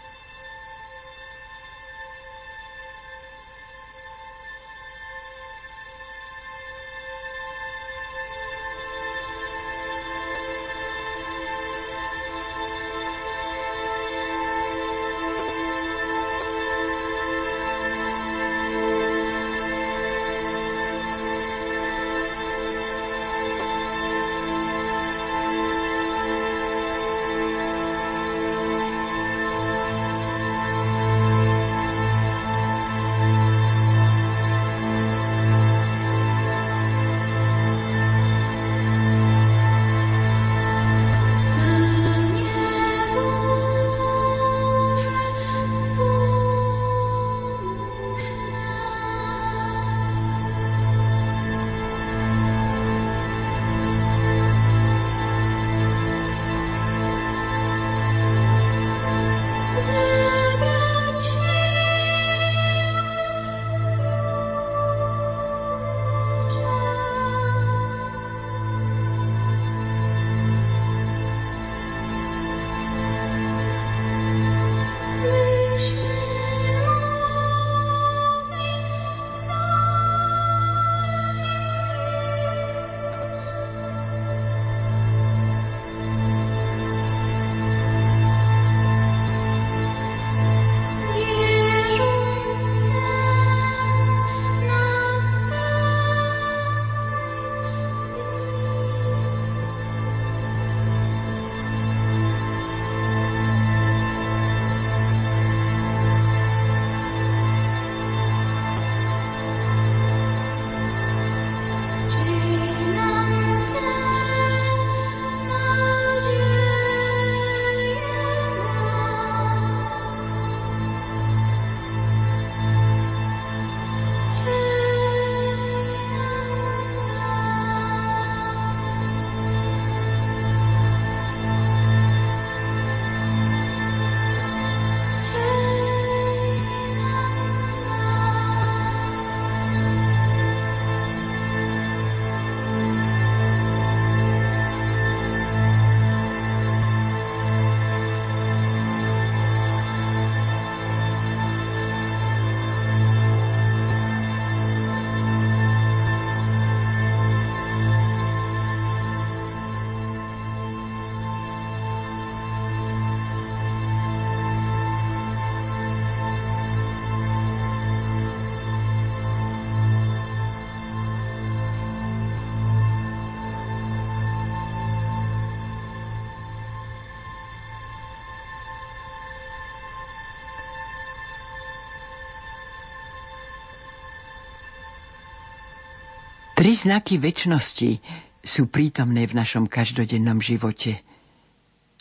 Tri 186.75 186.91
znaky 186.91 187.15
väčšnosti 187.23 188.03
sú 188.43 188.67
prítomné 188.67 189.31
v 189.31 189.39
našom 189.39 189.63
každodennom 189.63 190.43
živote. 190.43 191.07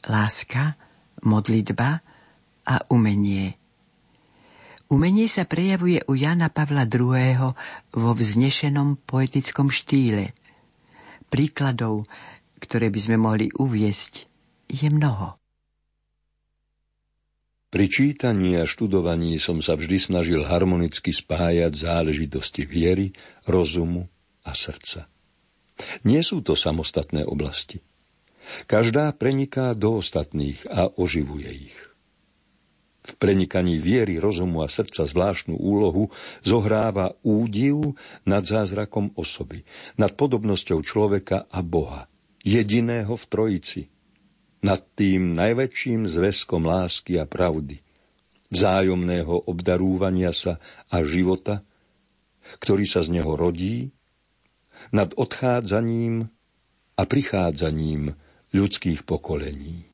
Láska, 0.02 0.74
modlitba 1.22 2.02
a 2.66 2.82
umenie. 2.90 3.54
Umenie 4.90 5.30
sa 5.30 5.46
prejavuje 5.46 6.02
u 6.10 6.18
Jana 6.18 6.50
Pavla 6.50 6.90
II. 6.90 7.54
vo 7.94 8.10
vznešenom 8.18 8.98
poetickom 9.06 9.70
štýle. 9.70 10.34
Príkladov, 11.30 12.10
ktoré 12.58 12.90
by 12.90 12.98
sme 12.98 13.14
mohli 13.14 13.54
uviesť, 13.54 14.26
je 14.74 14.90
mnoho. 14.90 15.38
Pri 17.70 17.86
čítaní 17.86 18.58
a 18.58 18.66
študovaní 18.66 19.38
som 19.38 19.62
sa 19.62 19.78
vždy 19.78 20.02
snažil 20.02 20.42
harmonicky 20.42 21.14
spájať 21.14 21.78
záležitosti 21.78 22.66
viery, 22.66 23.14
rozumu 23.46 24.10
a 24.44 24.52
srdca. 24.52 25.10
Nie 26.06 26.22
sú 26.22 26.44
to 26.44 26.54
samostatné 26.54 27.26
oblasti. 27.26 27.82
Každá 28.68 29.10
preniká 29.16 29.72
do 29.72 29.98
ostatných 29.98 30.68
a 30.68 30.92
oživuje 30.92 31.72
ich. 31.72 31.78
V 33.04 33.12
prenikaní 33.20 33.76
viery, 33.76 34.16
rozumu 34.16 34.64
a 34.64 34.68
srdca 34.68 35.04
zvláštnu 35.04 35.56
úlohu 35.60 36.08
zohráva 36.40 37.16
údiv 37.20 37.96
nad 38.24 38.44
zázrakom 38.44 39.12
osoby, 39.16 39.64
nad 40.00 40.16
podobnosťou 40.16 40.80
človeka 40.80 41.44
a 41.48 41.60
Boha, 41.60 42.08
jediného 42.40 43.12
v 43.16 43.24
Trojici– 43.28 43.82
nad 44.64 44.80
tým 44.96 45.36
najväčším 45.36 46.08
zväzkom 46.08 46.64
lásky 46.64 47.20
a 47.20 47.28
pravdy, 47.28 47.84
vzájomného 48.48 49.44
obdarúvania 49.44 50.32
sa 50.32 50.56
a 50.88 51.04
života, 51.04 51.60
ktorý 52.64 52.88
sa 52.88 53.04
z 53.04 53.20
neho 53.20 53.36
rodí, 53.36 53.92
nad 54.94 55.10
odchádzaním 55.18 56.30
a 56.96 57.02
prichádzaním 57.02 58.14
ľudských 58.54 59.02
pokolení. 59.02 59.93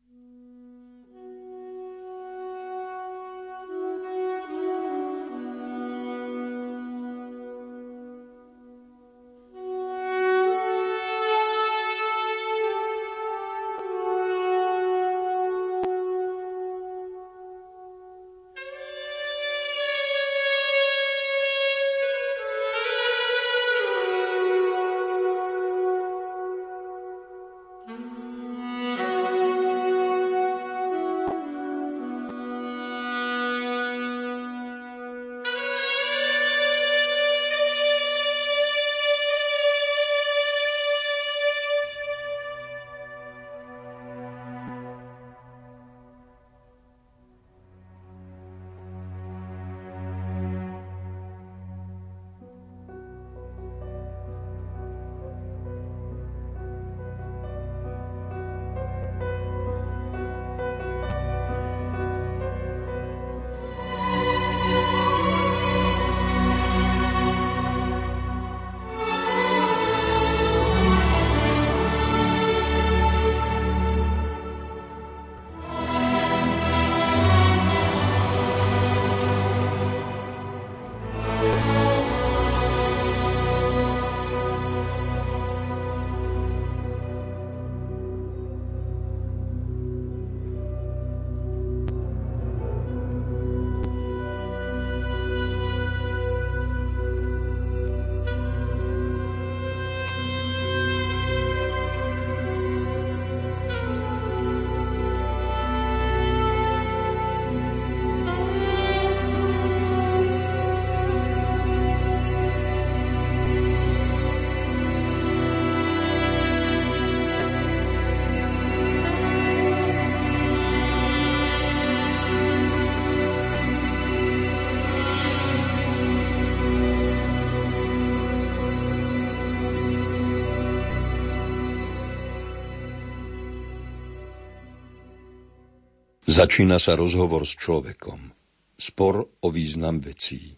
Začína 136.41 136.81
sa 136.81 136.97
rozhovor 136.97 137.45
s 137.45 137.53
človekom. 137.53 138.33
Spor 138.81 139.29
o 139.45 139.49
význam 139.53 140.01
vecí. 140.01 140.57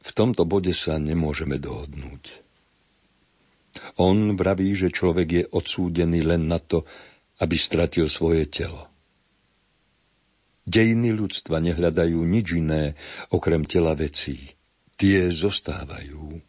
V 0.00 0.10
tomto 0.16 0.48
bode 0.48 0.72
sa 0.72 0.96
nemôžeme 0.96 1.60
dohodnúť. 1.60 2.40
On 4.00 4.16
vraví, 4.40 4.72
že 4.72 4.88
človek 4.88 5.28
je 5.28 5.44
odsúdený 5.52 6.24
len 6.24 6.48
na 6.48 6.64
to, 6.64 6.88
aby 7.44 7.52
stratil 7.60 8.08
svoje 8.08 8.48
telo. 8.48 8.88
Dejiny 10.64 11.12
ľudstva 11.12 11.60
nehľadajú 11.60 12.24
nič 12.24 12.56
iné 12.56 12.96
okrem 13.28 13.68
tela 13.68 13.92
vecí. 13.92 14.56
Tie 14.96 15.28
zostávajú. 15.28 16.40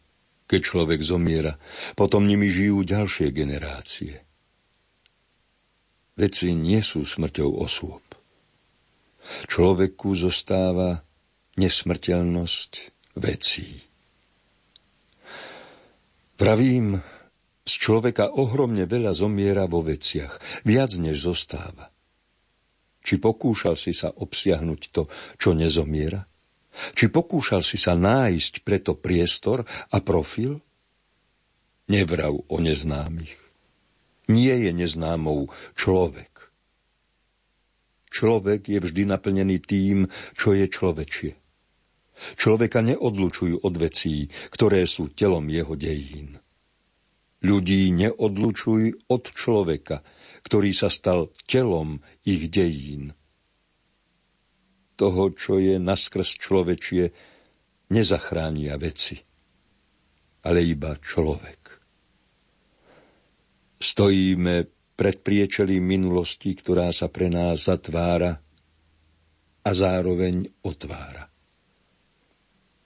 Keď 0.48 0.62
človek 0.64 1.04
zomiera, 1.04 1.60
potom 2.00 2.24
nimi 2.24 2.48
žijú 2.48 2.88
ďalšie 2.88 3.28
generácie. 3.36 4.24
Veci 6.14 6.54
nie 6.54 6.78
sú 6.86 7.02
smrťou 7.02 7.58
osôb. 7.58 8.06
Človeku 9.50 10.14
zostáva 10.14 11.02
nesmrteľnosť 11.58 12.72
vecí. 13.18 13.82
Pravím, 16.38 17.02
z 17.64 17.74
človeka 17.80 18.30
ohromne 18.30 18.86
veľa 18.86 19.16
zomiera 19.16 19.66
vo 19.66 19.82
veciach, 19.82 20.66
viac 20.68 20.94
než 21.02 21.24
zostáva. 21.24 21.90
Či 23.04 23.18
pokúšal 23.18 23.74
si 23.74 23.96
sa 23.96 24.14
obsiahnuť 24.14 24.82
to, 24.94 25.10
čo 25.40 25.58
nezomiera? 25.58 26.24
Či 26.94 27.10
pokúšal 27.10 27.66
si 27.66 27.78
sa 27.78 27.98
nájsť 27.98 28.62
preto 28.62 28.94
priestor 28.94 29.66
a 29.90 29.98
profil? 30.02 30.62
Nevrav 31.90 32.34
o 32.38 32.58
neznámych 32.62 33.43
nie 34.28 34.54
je 34.54 34.72
neznámou 34.72 35.52
človek. 35.76 36.34
Človek 38.14 38.70
je 38.70 38.80
vždy 38.80 39.04
naplnený 39.10 39.58
tým, 39.66 40.06
čo 40.38 40.54
je 40.54 40.70
človečie. 40.70 41.34
Človeka 42.38 42.86
neodlučujú 42.86 43.66
od 43.66 43.74
vecí, 43.76 44.30
ktoré 44.54 44.86
sú 44.86 45.10
telom 45.12 45.50
jeho 45.50 45.74
dejín. 45.74 46.38
Ľudí 47.44 47.92
neodlučuj 47.92 49.10
od 49.10 49.24
človeka, 49.34 50.06
ktorý 50.46 50.72
sa 50.72 50.88
stal 50.88 51.34
telom 51.50 52.00
ich 52.24 52.48
dejín. 52.48 53.18
Toho, 54.94 55.34
čo 55.34 55.58
je 55.58 55.82
naskrz 55.82 56.38
človečie, 56.38 57.12
nezachránia 57.90 58.78
veci, 58.78 59.20
ale 60.46 60.64
iba 60.64 60.96
človek. 61.02 61.63
Stojíme 63.84 64.72
pred 64.96 65.20
priečelím 65.20 65.84
minulosti, 65.84 66.56
ktorá 66.56 66.96
sa 66.96 67.12
pre 67.12 67.28
nás 67.28 67.68
zatvára 67.68 68.40
a 69.60 69.70
zároveň 69.76 70.48
otvára. 70.64 71.28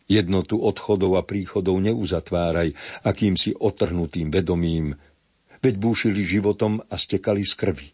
Jednotu 0.10 0.58
odchodov 0.58 1.20
a 1.20 1.24
príchodov 1.28 1.78
neuzatváraj 1.86 2.74
akýmsi 3.06 3.54
otrhnutým 3.62 4.34
vedomím, 4.34 4.98
veď 5.62 5.76
búšili 5.78 6.26
životom 6.26 6.82
a 6.90 6.98
stekali 6.98 7.46
z 7.46 7.54
krvi. 7.54 7.90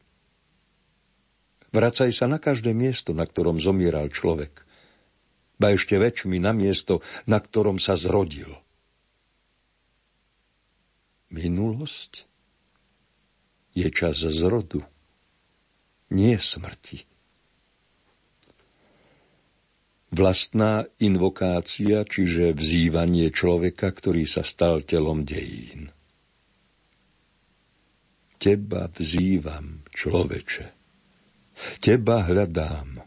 Vracaj 1.74 2.14
sa 2.16 2.32
na 2.32 2.40
každé 2.40 2.72
miesto, 2.72 3.12
na 3.12 3.28
ktorom 3.28 3.60
zomieral 3.60 4.14
človek. 4.14 4.64
Ba 5.60 5.76
ešte 5.76 6.00
väčšmi 6.00 6.40
na 6.40 6.56
miesto, 6.56 7.04
na 7.28 7.42
ktorom 7.42 7.82
sa 7.84 8.00
zrodil. 8.00 8.54
Minulosť 11.34 12.33
je 13.74 13.90
čas 13.90 14.22
zrodu, 14.22 14.86
nie 16.14 16.38
smrti. 16.38 17.10
Vlastná 20.14 20.86
invokácia, 21.02 22.06
čiže 22.06 22.54
vzývanie 22.54 23.34
človeka, 23.34 23.90
ktorý 23.90 24.30
sa 24.30 24.46
stal 24.46 24.86
telom 24.86 25.26
dejín. 25.26 25.90
Teba 28.38 28.94
vzývam, 28.94 29.82
človeče. 29.90 30.66
Teba 31.82 32.30
hľadám, 32.30 33.02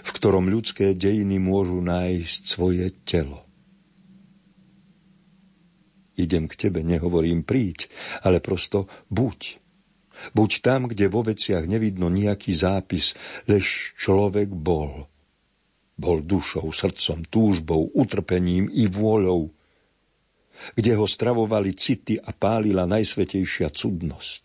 v 0.00 0.10
ktorom 0.16 0.48
ľudské 0.48 0.96
dejiny 0.96 1.36
môžu 1.36 1.76
nájsť 1.84 2.40
svoje 2.48 2.88
telo. 3.04 3.44
Idem 6.16 6.48
k 6.48 6.56
tebe, 6.56 6.80
nehovorím 6.80 7.44
príď, 7.44 7.92
ale 8.24 8.40
prosto 8.40 8.88
buď. 9.12 9.65
Buď 10.32 10.50
tam, 10.64 10.88
kde 10.88 11.12
vo 11.12 11.20
veciach 11.24 11.68
nevidno 11.68 12.08
nejaký 12.08 12.56
zápis, 12.56 13.12
lež 13.44 13.96
človek 13.96 14.48
bol– 14.52 15.04
bol 15.96 16.20
dušou, 16.20 16.68
srdcom, 16.68 17.24
túžbou, 17.24 17.88
utrpením 17.96 18.68
i 18.68 18.84
vôľou, 18.84 19.48
kde 20.76 20.92
ho 20.92 21.06
stravovali 21.08 21.72
city 21.72 22.20
a 22.20 22.36
pálila 22.36 22.84
najsvetejšia 22.84 23.72
cudnosť. 23.72 24.42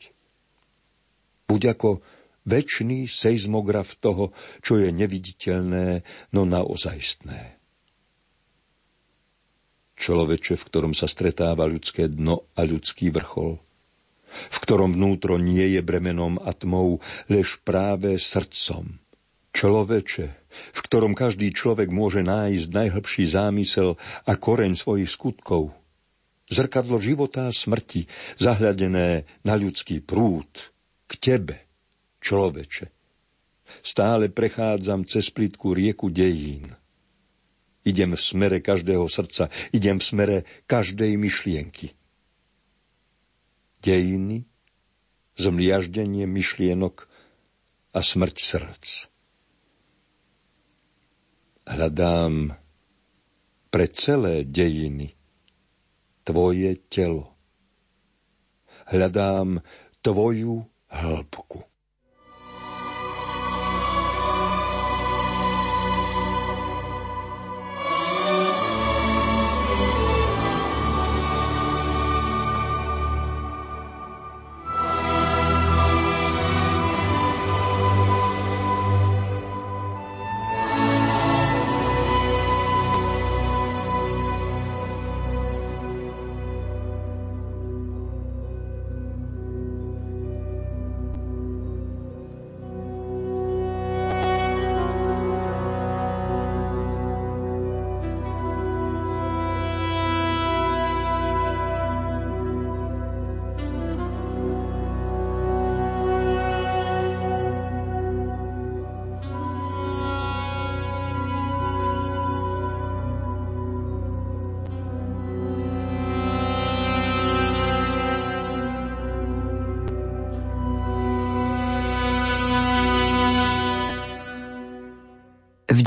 Buď 1.52 1.62
ako 1.76 2.00
väčší 2.48 3.06
seizmograf 3.06 4.00
toho, 4.00 4.32
čo 4.64 4.80
je 4.80 4.96
neviditeľné, 4.96 6.08
no 6.32 6.42
naozajstné. 6.48 7.60
Človeče, 10.02 10.58
v 10.58 10.66
ktorom 10.66 10.94
sa 10.98 11.06
stretáva 11.06 11.68
ľudské 11.70 12.10
dno 12.10 12.50
a 12.58 12.66
ľudský 12.66 13.14
vrchol, 13.14 13.62
v 14.32 14.58
ktorom 14.64 14.96
vnútro 14.96 15.36
nie 15.36 15.76
je 15.76 15.82
bremenom 15.84 16.40
a 16.42 16.52
tmou, 16.56 17.04
lež 17.28 17.60
práve 17.62 18.16
srdcom. 18.18 19.02
Človeče, 19.52 20.26
v 20.52 20.80
ktorom 20.80 21.12
každý 21.12 21.52
človek 21.52 21.92
môže 21.92 22.24
nájsť 22.24 22.68
najhlbší 22.72 23.24
zámysel 23.28 24.00
a 24.24 24.32
koreň 24.40 24.80
svojich 24.80 25.12
skutkov. 25.12 25.76
Zrkadlo 26.48 27.00
života 27.00 27.52
a 27.52 27.56
smrti, 27.56 28.08
zahľadené 28.40 29.28
na 29.44 29.54
ľudský 29.56 30.04
prúd, 30.04 30.72
k 31.08 31.12
tebe, 31.20 31.56
človeče. 32.24 32.92
Stále 33.84 34.28
prechádzam 34.28 35.08
cez 35.08 35.32
plitku 35.32 35.72
rieku 35.72 36.12
dejín. 36.12 36.76
Idem 37.88 38.14
v 38.14 38.22
smere 38.22 38.60
každého 38.60 39.08
srdca, 39.08 39.48
idem 39.72 40.00
v 40.00 40.06
smere 40.06 40.38
každej 40.68 41.16
myšlienky. 41.18 41.96
Dejiny, 43.82 44.46
zmliaždenie 45.42 46.30
myšlienok 46.30 47.10
a 47.92 48.00
smrť 48.00 48.38
srdc 48.38 49.12
hľadám 51.72 52.58
pre 53.72 53.86
celé 53.88 54.44
dejiny 54.44 55.16
tvoje 56.28 56.76
telo. 56.92 57.32
Hľadám 58.92 59.64
tvoju 60.04 60.68
hĺbku. 60.92 61.71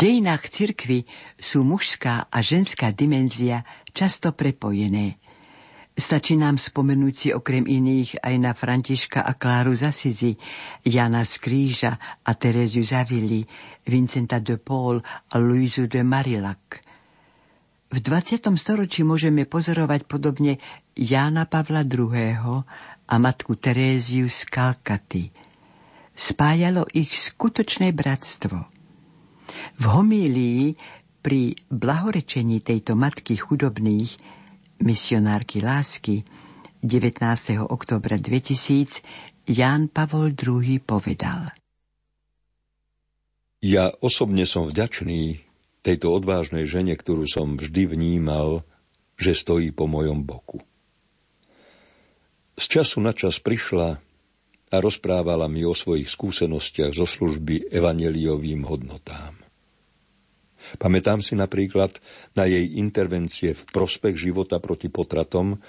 Dejinách 0.05 0.52
cirkvy 0.52 1.09
sú 1.40 1.64
mužská 1.64 2.28
a 2.28 2.38
ženská 2.44 2.92
dimenzia 2.92 3.64
často 3.96 4.36
prepojené. 4.36 5.16
Stačí 5.96 6.36
nám 6.36 6.61
spomenúť 6.61 7.14
si 7.16 7.28
okrem 7.32 7.64
iných 7.64 8.20
aj 8.20 8.34
na 8.36 8.52
Františka 8.52 9.24
a 9.24 9.32
Kláru 9.32 9.72
Zasizi, 9.72 10.36
Jana 10.84 11.24
z 11.24 11.40
Kríža 11.40 11.96
a 12.20 12.30
Tereziu 12.36 12.84
Zavili, 12.84 13.46
Vincenta 13.88 14.44
de 14.44 14.61
Paul 14.61 15.00
a 15.00 15.34
Luizu 15.40 15.88
de 15.88 16.05
Marillac. 16.05 16.84
V 17.88 17.96
20. 18.02 18.44
storočí 18.59 19.07
môžeme 19.07 19.48
pozorovať 19.48 20.05
podobne 20.05 20.61
Jána 20.92 21.48
Pavla 21.48 21.86
II. 21.86 22.61
a 23.09 23.14
matku 23.16 23.57
Teréziu 23.57 24.28
z 24.28 24.50
Kalkaty. 24.52 25.30
Spájalo 26.12 26.90
ich 26.92 27.14
skutočné 27.14 27.94
bratstvo– 27.94 28.68
v 29.80 29.84
homílii 29.84 30.62
pri 31.24 31.57
blahorečení 31.72 32.61
tejto 32.61 32.92
matky 32.94 33.40
chudobných, 33.40 34.20
misionárky 34.84 35.64
lásky, 35.64 36.24
19. 36.84 37.64
oktobra 37.64 38.20
2000 38.20 39.00
Ján 39.48 39.88
Pavol 39.88 40.36
II 40.36 40.80
povedal. 40.84 41.52
Ja 43.64 43.88
osobne 44.05 44.44
som 44.44 44.68
vďačný 44.68 45.40
tejto 45.80 46.12
odvážnej 46.12 46.68
žene, 46.68 46.92
ktorú 46.92 47.24
som 47.24 47.57
vždy 47.57 47.88
vnímal, 47.88 48.64
že 49.16 49.32
stojí 49.32 49.72
po 49.72 49.88
mojom 49.88 50.24
boku. 50.24 50.61
Z 52.61 52.80
času 52.80 53.00
na 53.00 53.16
čas 53.16 53.40
prišla 53.40 54.00
a 54.72 54.76
rozprávala 54.80 55.48
mi 55.48 55.64
o 55.64 55.76
svojich 55.76 56.09
skúsenostiach 56.09 56.92
zo 56.92 57.09
služby 57.09 57.72
evaneliovým 57.72 58.64
hodnotám. 58.64 59.43
Pamätám 60.81 61.21
si 61.21 61.37
napríklad 61.37 62.01
na 62.35 62.49
jej 62.49 62.65
intervencie 62.81 63.53
v 63.53 63.62
prospech 63.71 64.17
života 64.17 64.59
proti 64.59 64.89
potratom 64.89 65.61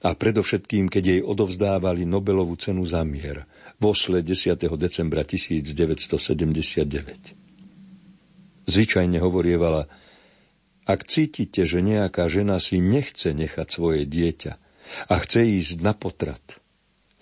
a 0.00 0.16
predovšetkým, 0.16 0.88
keď 0.88 1.04
jej 1.04 1.20
odovzdávali 1.20 2.08
Nobelovú 2.08 2.56
cenu 2.56 2.88
za 2.88 3.04
mier 3.04 3.44
v 3.80 3.84
Osle 3.88 4.22
10. 4.24 4.56
decembra 4.80 5.24
1979. 5.24 7.34
Zvyčajne 8.70 9.18
hovorievala, 9.20 9.88
ak 10.88 11.04
cítite, 11.06 11.66
že 11.68 11.84
nejaká 11.84 12.28
žena 12.32 12.58
si 12.58 12.80
nechce 12.80 13.36
nechať 13.36 13.68
svoje 13.68 14.08
dieťa 14.08 14.52
a 15.06 15.14
chce 15.22 15.46
ísť 15.60 15.82
na 15.84 15.92
potrat, 15.92 16.42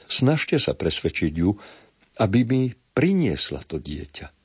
snažte 0.06 0.62
sa 0.62 0.72
presvedčiť 0.72 1.32
ju, 1.34 1.58
aby 2.18 2.44
mi 2.46 2.74
priniesla 2.94 3.62
to 3.66 3.78
dieťa. 3.78 4.37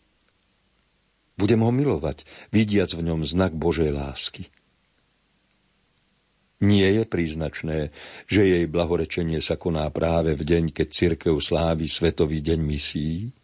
Budem 1.34 1.66
ho 1.66 1.72
milovať, 1.74 2.26
vidiac 2.54 2.94
v 2.94 3.02
ňom 3.10 3.26
znak 3.26 3.58
Božej 3.58 3.90
lásky. 3.90 4.54
Nie 6.64 6.96
je 6.96 7.04
príznačné, 7.04 7.92
že 8.24 8.48
jej 8.48 8.66
blahorečenie 8.72 9.44
sa 9.44 9.60
koná 9.60 9.84
práve 9.92 10.32
v 10.32 10.48
deň, 10.48 10.72
keď 10.72 10.88
cirkev 10.96 11.36
slávi 11.44 11.92
Svetový 11.92 12.40
deň 12.40 12.60
misií? 12.64 13.36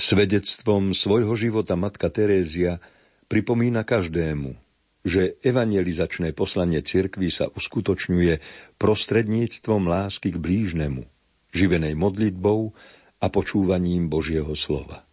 Svedectvom 0.00 0.96
svojho 0.96 1.36
života 1.36 1.76
matka 1.76 2.08
Terézia 2.08 2.80
pripomína 3.28 3.84
každému, 3.84 4.56
že 5.04 5.36
evangelizačné 5.44 6.32
poslanie 6.32 6.80
cirkvy 6.80 7.28
sa 7.28 7.52
uskutočňuje 7.52 8.40
prostredníctvom 8.80 9.84
lásky 9.84 10.32
k 10.32 10.40
blížnemu, 10.40 11.04
živenej 11.52 11.98
modlitbou 12.00 12.72
a 13.20 13.26
počúvaním 13.28 14.08
Božieho 14.08 14.56
slova. 14.56 15.04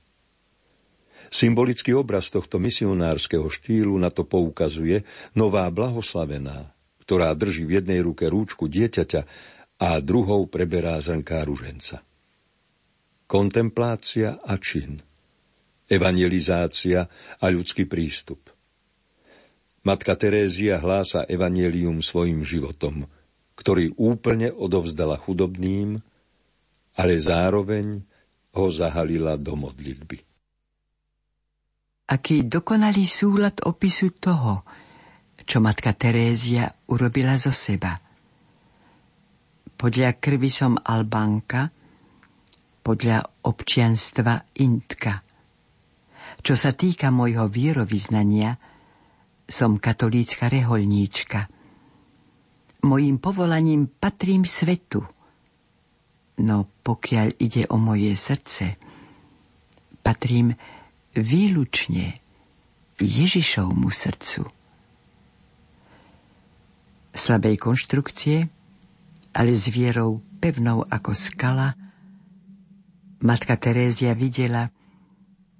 Symbolický 1.29 1.93
obraz 1.93 2.33
tohto 2.33 2.57
misionárskeho 2.57 3.45
štýlu 3.53 3.93
na 4.01 4.09
to 4.09 4.25
poukazuje 4.25 5.05
nová 5.37 5.69
blahoslavená, 5.69 6.73
ktorá 7.05 7.37
drží 7.37 7.69
v 7.69 7.81
jednej 7.81 8.01
ruke 8.01 8.25
rúčku 8.25 8.65
dieťaťa 8.65 9.21
a 9.77 9.89
druhou 10.01 10.49
preberá 10.49 10.97
zrnká 10.97 11.45
ruženca. 11.45 12.01
Kontemplácia 13.29 14.41
a 14.41 14.57
čin. 14.57 15.05
Evangelizácia 15.85 17.05
a 17.37 17.45
ľudský 17.49 17.85
prístup. 17.85 18.49
Matka 19.85 20.17
Terézia 20.17 20.81
hlása 20.81 21.29
evanelium 21.29 22.01
svojim 22.01 22.41
životom, 22.41 23.05
ktorý 23.53 23.93
úplne 24.01 24.49
odovzdala 24.49 25.17
chudobným, 25.21 26.01
ale 26.97 27.13
zároveň 27.21 28.01
ho 28.57 28.65
zahalila 28.73 29.37
do 29.37 29.53
modlitby 29.55 30.28
aký 32.09 32.49
dokonalý 32.49 33.05
súlad 33.05 33.61
opisu 33.61 34.17
toho, 34.17 34.65
čo 35.45 35.61
matka 35.61 35.93
Terézia 35.93 36.65
urobila 36.89 37.37
zo 37.37 37.53
seba. 37.53 38.01
Podľa 39.79 40.17
krvi 40.17 40.49
som 40.49 40.73
Albánka, 40.75 41.69
podľa 42.81 43.21
občianstva 43.45 44.57
Intka. 44.65 45.21
Čo 46.41 46.53
sa 46.57 46.73
týka 46.73 47.13
môjho 47.13 47.45
vierovýznania, 47.45 48.57
som 49.49 49.77
katolícka 49.81 50.49
reholníčka. 50.49 51.49
Mojím 52.85 53.17
povolaním 53.17 53.89
patrím 53.89 54.45
svetu, 54.45 55.03
no 56.45 56.57
pokiaľ 56.85 57.27
ide 57.41 57.67
o 57.67 57.75
moje 57.81 58.13
srdce, 58.15 58.77
patrím 59.99 60.53
výlučne 61.15 62.21
Ježišovmu 62.99 63.89
srdcu. 63.89 64.43
Slabej 67.15 67.55
konštrukcie, 67.57 68.47
ale 69.33 69.51
s 69.55 69.65
vierou 69.71 70.21
pevnou 70.39 70.85
ako 70.87 71.11
skala, 71.15 71.75
matka 73.19 73.55
Terézia 73.59 74.15
videla, 74.15 74.71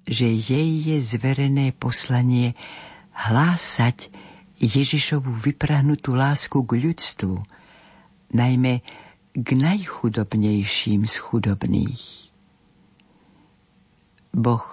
že 0.08 0.26
jej 0.26 0.70
je 0.80 0.96
zverené 1.00 1.76
poslanie 1.76 2.56
hlásať 3.12 4.08
Ježišovu 4.60 5.32
vyprahnutú 5.40 6.16
lásku 6.16 6.56
k 6.64 6.70
ľudstvu, 6.76 7.36
najmä 8.32 8.84
k 9.36 9.48
najchudobnejším 9.54 11.04
z 11.08 11.14
chudobných. 11.16 12.30
Boh 14.30 14.64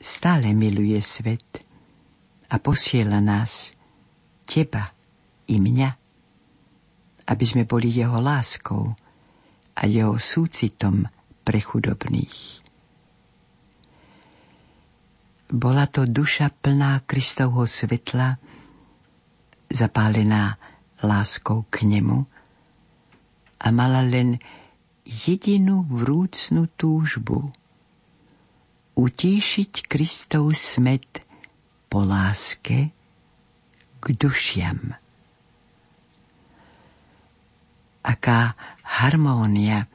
stále 0.00 0.56
miluje 0.56 0.96
svet 1.04 1.60
a 2.48 2.56
posiela 2.56 3.20
nás, 3.20 3.76
teba 4.48 4.88
i 5.46 5.60
mňa, 5.60 5.90
aby 7.28 7.44
sme 7.44 7.68
boli 7.68 7.92
jeho 7.92 8.18
láskou 8.18 8.96
a 9.76 9.82
jeho 9.84 10.16
súcitom 10.16 11.04
pre 11.44 11.60
chudobných. 11.60 12.64
Bola 15.50 15.84
to 15.86 16.08
duša 16.08 16.48
plná 16.48 17.04
Kristovho 17.04 17.68
svetla, 17.68 18.40
zapálená 19.70 20.56
láskou 21.04 21.68
k 21.68 21.86
nemu 21.86 22.18
a 23.60 23.66
mala 23.70 24.02
len 24.02 24.40
jedinú 25.04 25.84
vrúcnú 25.86 26.72
túžbu– 26.74 27.52
utíšiť 29.00 29.88
Kristov 29.88 30.52
smet 30.52 31.24
po 31.88 32.04
láske 32.04 32.92
k 33.96 34.04
dušiam. 34.12 34.92
Aká 38.04 38.52
harmónia 38.84 39.88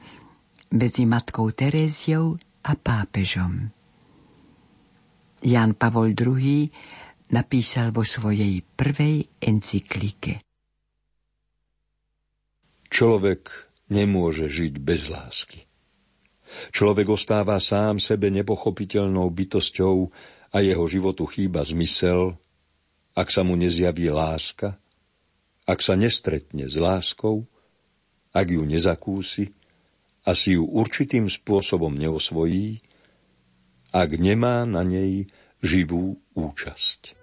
medzi 0.74 1.06
matkou 1.06 1.54
Teréziou 1.54 2.34
a 2.66 2.72
pápežom. 2.74 3.70
Jan 5.46 5.78
Pavol 5.78 6.10
II 6.10 6.66
napísal 7.30 7.94
vo 7.94 8.02
svojej 8.02 8.62
prvej 8.74 9.22
encyklike. 9.38 10.42
Človek 12.90 13.50
nemôže 13.90 14.50
žiť 14.50 14.74
bez 14.82 15.06
lásky. 15.06 15.65
Človek 16.70 17.10
ostáva 17.10 17.58
sám 17.58 17.98
sebe 17.98 18.30
nepochopiteľnou 18.30 19.26
bytosťou 19.30 19.96
a 20.54 20.56
jeho 20.62 20.84
životu 20.86 21.26
chýba 21.26 21.66
zmysel, 21.66 22.38
ak 23.16 23.28
sa 23.32 23.42
mu 23.42 23.56
nezjaví 23.56 24.12
láska, 24.12 24.76
ak 25.66 25.78
sa 25.82 25.98
nestretne 25.98 26.70
s 26.70 26.78
láskou, 26.78 27.48
ak 28.30 28.46
ju 28.52 28.62
nezakúsi 28.62 29.50
a 30.22 30.36
si 30.36 30.54
ju 30.54 30.68
určitým 30.68 31.26
spôsobom 31.26 31.96
neosvojí, 31.96 32.78
ak 33.90 34.10
nemá 34.20 34.68
na 34.68 34.84
nej 34.84 35.26
živú 35.64 36.20
účasť. 36.36 37.15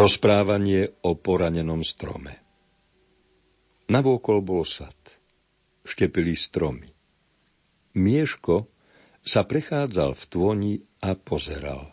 Rozprávanie 0.00 0.96
o 1.04 1.12
poranenom 1.12 1.84
strome 1.84 2.40
Navôkol 3.92 4.40
bol 4.40 4.64
sad. 4.64 4.96
Štepili 5.84 6.32
stromy. 6.32 6.88
Mieško 8.00 8.64
sa 9.20 9.44
prechádzal 9.44 10.16
v 10.16 10.24
tôni 10.24 10.74
a 11.04 11.12
pozeral. 11.12 11.92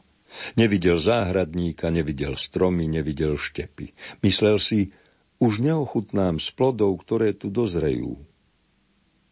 Nevidel 0.56 1.04
záhradníka, 1.04 1.92
nevidel 1.92 2.40
stromy, 2.40 2.88
nevidel 2.88 3.36
štepy. 3.36 3.92
Myslel 4.24 4.56
si, 4.64 4.96
už 5.44 5.60
neochutnám 5.60 6.40
z 6.40 6.48
plodov, 6.56 7.04
ktoré 7.04 7.36
tu 7.36 7.52
dozrejú. 7.52 8.24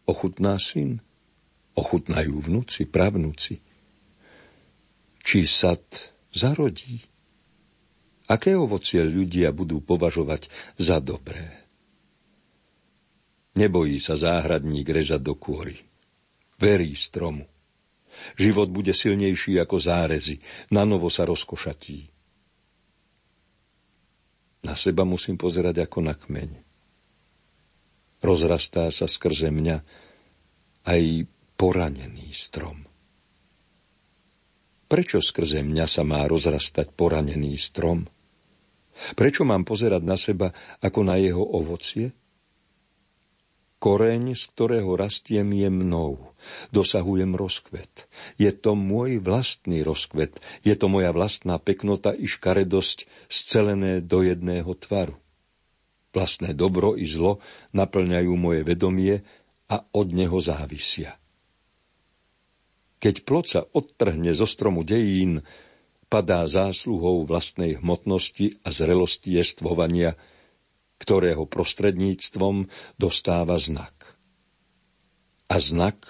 Ochutná 0.04 0.60
syn? 0.60 1.00
Ochutnajú 1.80 2.44
vnúci, 2.44 2.84
pravnúci. 2.84 3.64
Či 5.24 5.48
sad 5.48 6.12
zarodí? 6.36 7.15
Aké 8.26 8.58
ovocie 8.58 9.06
ľudia 9.06 9.54
budú 9.54 9.86
považovať 9.86 10.50
za 10.82 10.98
dobré? 10.98 11.66
Nebojí 13.56 14.02
sa 14.02 14.18
záhradník 14.18 14.90
rezať 14.90 15.22
do 15.22 15.38
kôry. 15.38 15.78
Verí 16.58 16.98
stromu. 16.98 17.46
Život 18.40 18.72
bude 18.72 18.96
silnejší 18.96 19.60
ako 19.62 19.78
zárezy, 19.78 20.42
na 20.72 20.88
novo 20.88 21.12
sa 21.12 21.28
rozkošatí. 21.28 22.10
Na 24.66 24.74
seba 24.74 25.06
musím 25.06 25.38
pozerať 25.38 25.86
ako 25.86 26.00
na 26.02 26.18
kmeň. 26.18 26.52
Rozrastá 28.26 28.90
sa 28.90 29.06
skrze 29.06 29.54
mňa 29.54 29.78
aj 30.90 31.02
poranený 31.54 32.34
strom. 32.34 32.82
Prečo 34.90 35.22
skrze 35.22 35.62
mňa 35.62 35.86
sa 35.86 36.02
má 36.02 36.26
rozrastať 36.26 36.90
poranený 36.98 37.54
strom? 37.62 38.10
Prečo 39.16 39.44
mám 39.44 39.68
pozerať 39.68 40.02
na 40.04 40.16
seba 40.16 40.56
ako 40.80 41.00
na 41.04 41.20
jeho 41.20 41.44
ovocie? 41.44 42.16
Koreň, 43.76 44.34
z 44.34 44.44
ktorého 44.56 44.98
rastiem, 44.98 45.52
je 45.54 45.70
mnou. 45.70 46.34
Dosahujem 46.74 47.38
rozkvet. 47.38 48.10
Je 48.40 48.50
to 48.50 48.74
môj 48.74 49.22
vlastný 49.22 49.86
rozkvet. 49.86 50.42
Je 50.66 50.74
to 50.74 50.90
moja 50.90 51.14
vlastná 51.14 51.62
peknota 51.62 52.16
i 52.16 52.26
škaredosť 52.26 53.06
scelené 53.30 54.02
do 54.02 54.26
jedného 54.26 54.74
tvaru. 54.74 55.20
Vlastné 56.16 56.56
dobro 56.56 56.96
i 56.96 57.06
zlo 57.06 57.44
naplňajú 57.76 58.34
moje 58.34 58.64
vedomie 58.64 59.22
a 59.68 59.84
od 59.92 60.08
neho 60.16 60.40
závisia. 60.40 61.20
Keď 63.04 63.16
plod 63.22 63.46
sa 63.46 63.62
odtrhne 63.62 64.34
zo 64.34 64.48
stromu 64.50 64.82
dejín, 64.82 65.46
padá 66.16 66.48
zásluhou 66.48 67.28
vlastnej 67.28 67.84
hmotnosti 67.84 68.64
a 68.64 68.72
zrelosti 68.72 69.36
jestvovania– 69.36 70.16
ktorého 70.98 71.44
prostredníctvom 71.46 72.72
dostáva 72.96 73.60
znak. 73.60 73.94
A 75.52 75.62
znak 75.62 76.08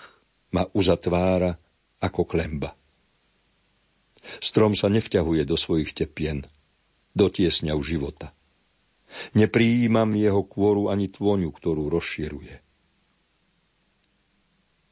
ma 0.54 0.70
uzatvára 0.72 1.58
ako 2.00 2.24
klemba. 2.24 2.78
Strom 4.42 4.74
sa 4.74 4.90
nevťahuje 4.90 5.44
do 5.46 5.58
svojich 5.60 5.94
tepien, 5.94 6.48
do 7.14 7.30
tiesňav 7.30 7.78
života. 7.84 8.34
Nepríjímam 9.38 10.18
jeho 10.18 10.42
kôru 10.48 10.90
ani 10.90 11.12
tvoňu, 11.12 11.54
ktorú 11.54 11.92
rozširuje. 11.94 12.56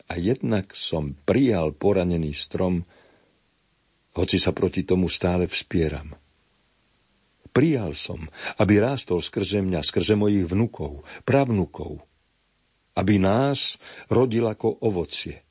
A 0.04 0.14
jednak 0.20 0.78
som 0.78 1.18
prijal 1.26 1.74
poranený 1.74 2.36
strom, 2.38 2.86
hoci 4.14 4.38
sa 4.38 4.54
proti 4.54 4.86
tomu 4.86 5.10
stále 5.10 5.46
vspieram– 5.50 6.14
Prijal 7.54 7.94
som, 7.94 8.26
aby 8.58 8.82
rástol 8.82 9.22
skrze 9.22 9.62
mňa, 9.62 9.86
skrze 9.86 10.18
mojich 10.18 10.50
vnukov, 10.50 11.06
pravnukov, 11.22 12.02
aby 12.98 13.22
nás 13.22 13.78
rodil 14.10 14.50
ako 14.50 14.82
ovocie. 14.82 15.46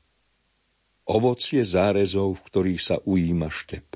Ovocie 1.07 1.63
zárezov, 1.63 2.43
v 2.43 2.45
ktorých 2.51 2.83
sa 2.83 2.97
ujíma 2.99 3.55
štep. 3.55 3.87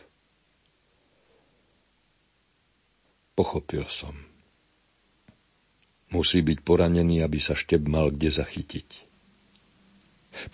Pochopil 3.35 3.85
som. 3.91 4.15
Musí 6.15 6.47
byť 6.47 6.59
poranený, 6.63 7.27
aby 7.27 7.43
sa 7.43 7.59
štep 7.59 7.91
mal 7.91 8.15
kde 8.15 8.31
zachytiť. 8.31 8.89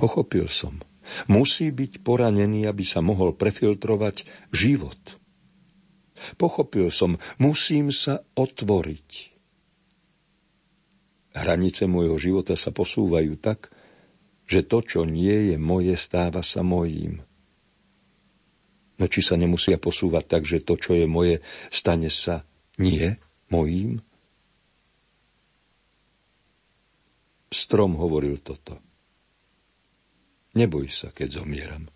Pochopil 0.00 0.48
som. 0.48 0.80
Musí 1.26 1.74
byť 1.74 2.03
poranený, 2.07 2.66
aby 2.66 2.84
sa 2.86 3.03
mohol 3.03 3.34
prefiltrovať 3.34 4.24
život– 4.55 4.98
Pochopil 6.38 6.88
som, 6.94 7.18
musím 7.42 7.90
sa 7.90 8.22
otvoriť. 8.38 9.11
Hranice 11.32 11.88
môjho 11.88 12.16
života 12.20 12.55
sa 12.55 12.70
posúvajú 12.70 13.40
tak, 13.40 13.72
že 14.44 14.61
to, 14.62 14.84
čo 14.84 15.09
nie 15.09 15.53
je 15.53 15.57
moje, 15.57 15.96
stáva 15.96 16.44
sa 16.44 16.61
mojím. 16.61 17.24
No 19.00 19.09
či 19.09 19.24
sa 19.24 19.40
nemusia 19.40 19.80
posúvať 19.80 20.24
tak, 20.28 20.42
že 20.44 20.61
to, 20.61 20.76
čo 20.76 20.92
je 20.94 21.09
moje, 21.09 21.40
stane 21.72 22.12
sa 22.12 22.44
nie 22.76 23.16
mojím? 23.48 24.05
Strom 27.48 27.96
hovoril 27.96 28.36
toto. 28.38 28.91
Neboj 30.53 30.86
sa, 30.92 31.09
keď 31.09 31.40
zomieram. 31.40 31.88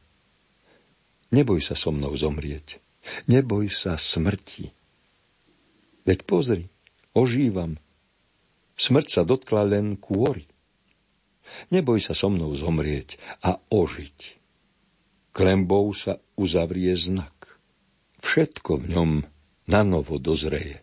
Neboj 1.29 1.61
sa 1.61 1.77
so 1.77 1.93
mnou 1.93 2.17
zomrieť. 2.17 2.81
Neboj 3.29 3.69
sa 3.69 4.01
smrti. 4.01 4.73
Veď 6.07 6.19
pozri, 6.25 6.65
ožívam. 7.13 7.77
Smrť 8.77 9.07
sa 9.11 9.23
dotkla 9.27 9.63
len 9.67 10.01
kôry. 10.01 10.49
Neboj 11.71 11.99
sa 12.03 12.15
so 12.15 12.33
mnou 12.33 12.55
zomrieť 12.57 13.21
a 13.45 13.59
ožiť. 13.59 14.39
Klembou 15.37 15.93
sa 15.93 16.17
uzavrie 16.39 16.97
znak. 16.97 17.61
Všetko 18.25 18.83
v 18.83 18.87
ňom 18.97 19.11
na 19.69 19.81
novo 19.85 20.17
dozreje. 20.17 20.81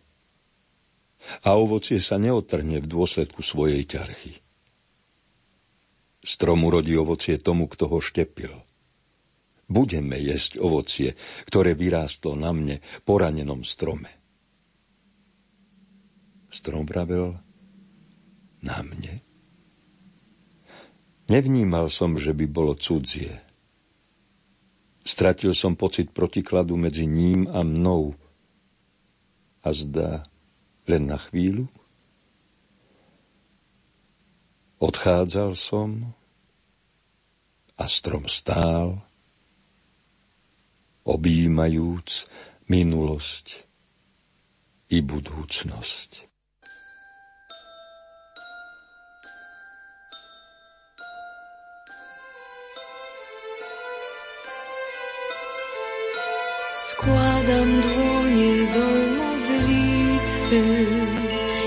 A 1.42 1.56
ovocie 1.56 1.98
sa 2.04 2.20
neotrhne 2.20 2.84
v 2.84 2.86
dôsledku 2.86 3.40
svojej 3.40 3.82
ťarchy. 3.88 4.43
Strom 6.24 6.64
urodí 6.64 6.96
ovocie 6.96 7.36
tomu, 7.36 7.68
kto 7.68 7.86
ho 7.92 7.98
štepil– 8.00 8.56
budeme 9.68 10.20
jesť 10.20 10.60
ovocie, 10.60 11.16
ktoré 11.48 11.72
vyrástlo 11.72 12.36
na 12.36 12.52
mne, 12.52 12.76
poranenom 13.04 13.64
strome. 13.64 14.10
Strom 16.54 16.86
vravel 16.86 17.34
na 18.62 18.78
mne. 18.84 19.24
Nevnímal 21.26 21.88
som, 21.88 22.14
že 22.20 22.36
by 22.36 22.46
bolo 22.46 22.76
cudzie. 22.76 23.40
Stratil 25.04 25.56
som 25.56 25.76
pocit 25.76 26.12
protikladu 26.12 26.76
medzi 26.76 27.08
ním 27.08 27.48
a 27.48 27.64
mnou. 27.64 28.12
A 29.64 29.72
zdá 29.72 30.24
len 30.84 31.08
na 31.08 31.16
chvíľu. 31.16 31.68
Odchádzal 34.82 35.54
som 35.54 36.14
a 37.78 37.84
strom 37.86 38.26
stál 38.26 39.02
objímajúc 41.04 42.26
minulosť 42.66 43.66
i 44.90 44.98
budúcnosť. 45.04 46.10
Składam 56.74 57.70
dłonie 57.84 58.54
do 58.72 58.86
modlitwy, 59.18 60.62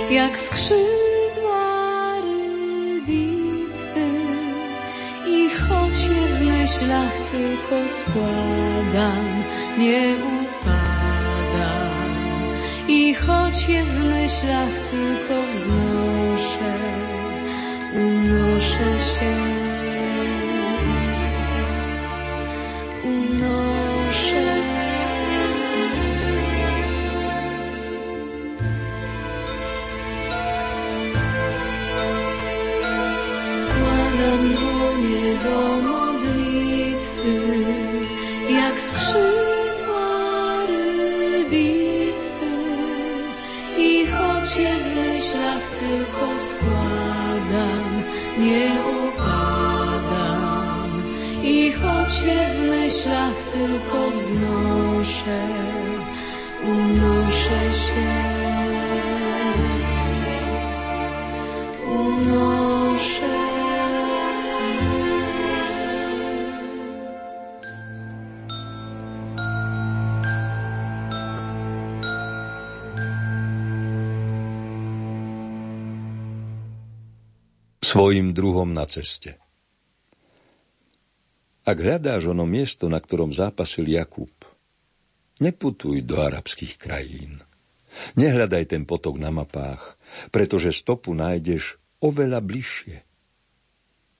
jak 0.09 0.33
skrzydła 0.39 0.96
myślach 6.87 7.31
tylko 7.31 7.89
składam, 7.89 9.43
nie 9.77 10.15
upadam. 10.15 10.77
I 12.87 13.13
choć 13.13 13.69
je 13.69 13.83
w 13.83 13.99
myślach 14.03 14.89
tylko 14.91 15.43
wznoszę, 15.53 15.96
Druhom 78.67 78.75
na 78.75 78.83
ceste. 78.83 79.39
Ak 81.63 81.79
hľadáš 81.79 82.27
ono 82.27 82.43
miesto, 82.43 82.91
na 82.91 82.99
ktorom 82.99 83.31
zápasil 83.31 83.87
Jakub, 83.87 84.35
neputuj 85.39 86.03
do 86.03 86.19
arabských 86.19 86.75
krajín. 86.75 87.39
Nehľadaj 88.19 88.75
ten 88.75 88.83
potok 88.83 89.23
na 89.23 89.31
mapách, 89.31 89.95
pretože 90.35 90.75
stopu 90.75 91.15
nájdeš 91.15 91.79
oveľa 92.03 92.43
bližšie. 92.43 93.07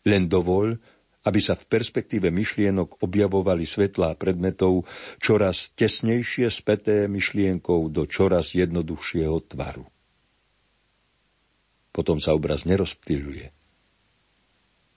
Len 0.07 0.31
dovol, 0.31 0.79
aby 1.27 1.39
sa 1.43 1.59
v 1.59 1.67
perspektíve 1.67 2.31
myšlienok 2.31 3.03
objavovali 3.03 3.67
svetlá 3.67 4.15
predmetov 4.15 4.87
čoraz 5.19 5.75
tesnejšie 5.75 6.47
späté 6.47 7.11
myšlienkou 7.11 7.91
do 7.91 8.07
čoraz 8.07 8.55
jednoduchšieho 8.55 9.43
tvaru. 9.51 9.83
Potom 11.91 12.23
sa 12.23 12.31
obraz 12.31 12.63
nerozptýľuje, 12.63 13.57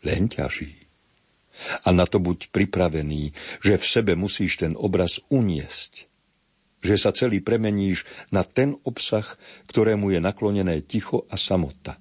len 0.04 0.28
ťaží. 0.28 0.80
A 1.84 1.92
na 1.92 2.08
to 2.08 2.16
buď 2.16 2.48
pripravený, 2.54 3.36
že 3.60 3.76
v 3.76 3.84
sebe 3.84 4.12
musíš 4.16 4.64
ten 4.64 4.72
obraz 4.72 5.20
uniesť. 5.28 6.08
Že 6.80 6.94
sa 6.96 7.10
celý 7.12 7.44
premeníš 7.44 8.08
na 8.32 8.40
ten 8.40 8.80
obsah, 8.88 9.36
ktorému 9.68 10.16
je 10.16 10.20
naklonené 10.24 10.80
ticho 10.80 11.28
a 11.28 11.36
samota. 11.36 12.00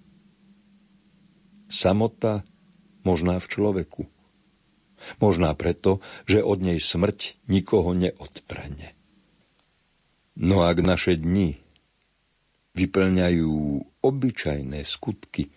Samota 1.68 2.48
možná 3.04 3.44
v 3.44 3.48
človeku. 3.52 4.04
Možná 5.20 5.52
preto, 5.56 6.00
že 6.24 6.44
od 6.44 6.64
nej 6.64 6.80
smrť 6.80 7.40
nikoho 7.52 7.92
neodtrene. 7.92 8.96
No 10.40 10.64
ak 10.64 10.80
naše 10.80 11.20
dni 11.20 11.60
vyplňajú 12.80 13.56
obyčajné 14.00 14.88
skutky, 14.88 15.52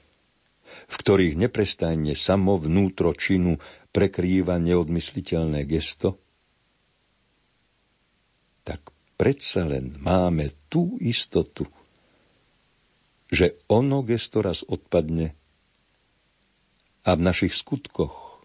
v 0.89 0.95
ktorých 0.97 1.35
neprestajne 1.37 2.17
samo 2.17 2.57
vnútro 2.57 3.13
činu 3.13 3.59
prekrýva 3.93 4.57
neodmysliteľné 4.61 5.69
gesto, 5.69 6.21
tak 8.63 8.95
predsa 9.19 9.67
len 9.69 9.99
máme 10.01 10.51
tú 10.71 10.97
istotu, 11.03 11.67
že 13.33 13.61
ono 13.69 14.05
gesto 14.05 14.45
raz 14.45 14.61
odpadne 14.65 15.35
a 17.03 17.11
v 17.17 17.21
našich 17.21 17.57
skutkoch 17.57 18.45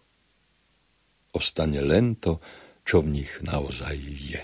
ostane 1.36 1.78
len 1.84 2.18
to, 2.18 2.42
čo 2.82 3.04
v 3.04 3.20
nich 3.22 3.32
naozaj 3.44 3.94
je. 4.00 4.42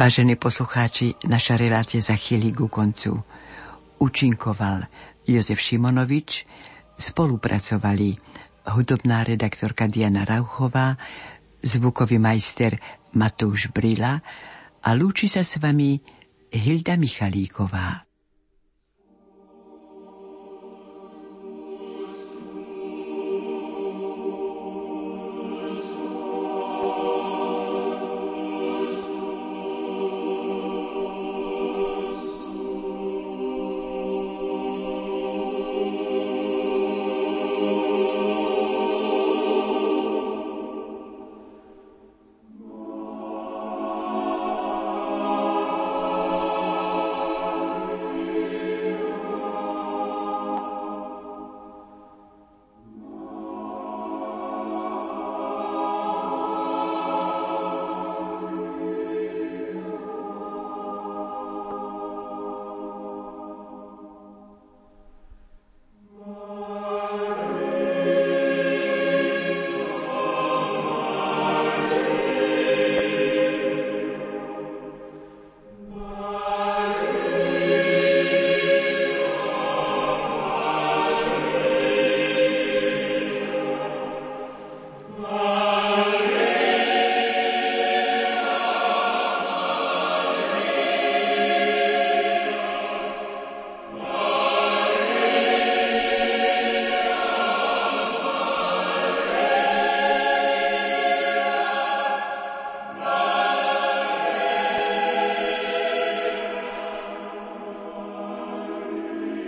Vážení 0.00 0.32
poslucháči, 0.32 1.12
naša 1.28 1.60
relácia 1.60 2.00
za 2.00 2.16
chvíli 2.16 2.56
ku 2.56 2.72
koncu. 2.72 3.20
Učinkoval 4.00 4.88
Jozef 5.28 5.60
Šimonovič, 5.60 6.48
spolupracovali 6.96 8.16
hudobná 8.64 9.28
redaktorka 9.28 9.92
Diana 9.92 10.24
Rauchová, 10.24 10.96
zvukový 11.60 12.16
majster 12.16 12.80
Matúš 13.12 13.68
Brila 13.76 14.24
a 14.80 14.88
lúči 14.96 15.28
sa 15.28 15.44
s 15.44 15.60
vami 15.60 16.00
Hilda 16.48 16.96
Michalíková. 16.96 18.09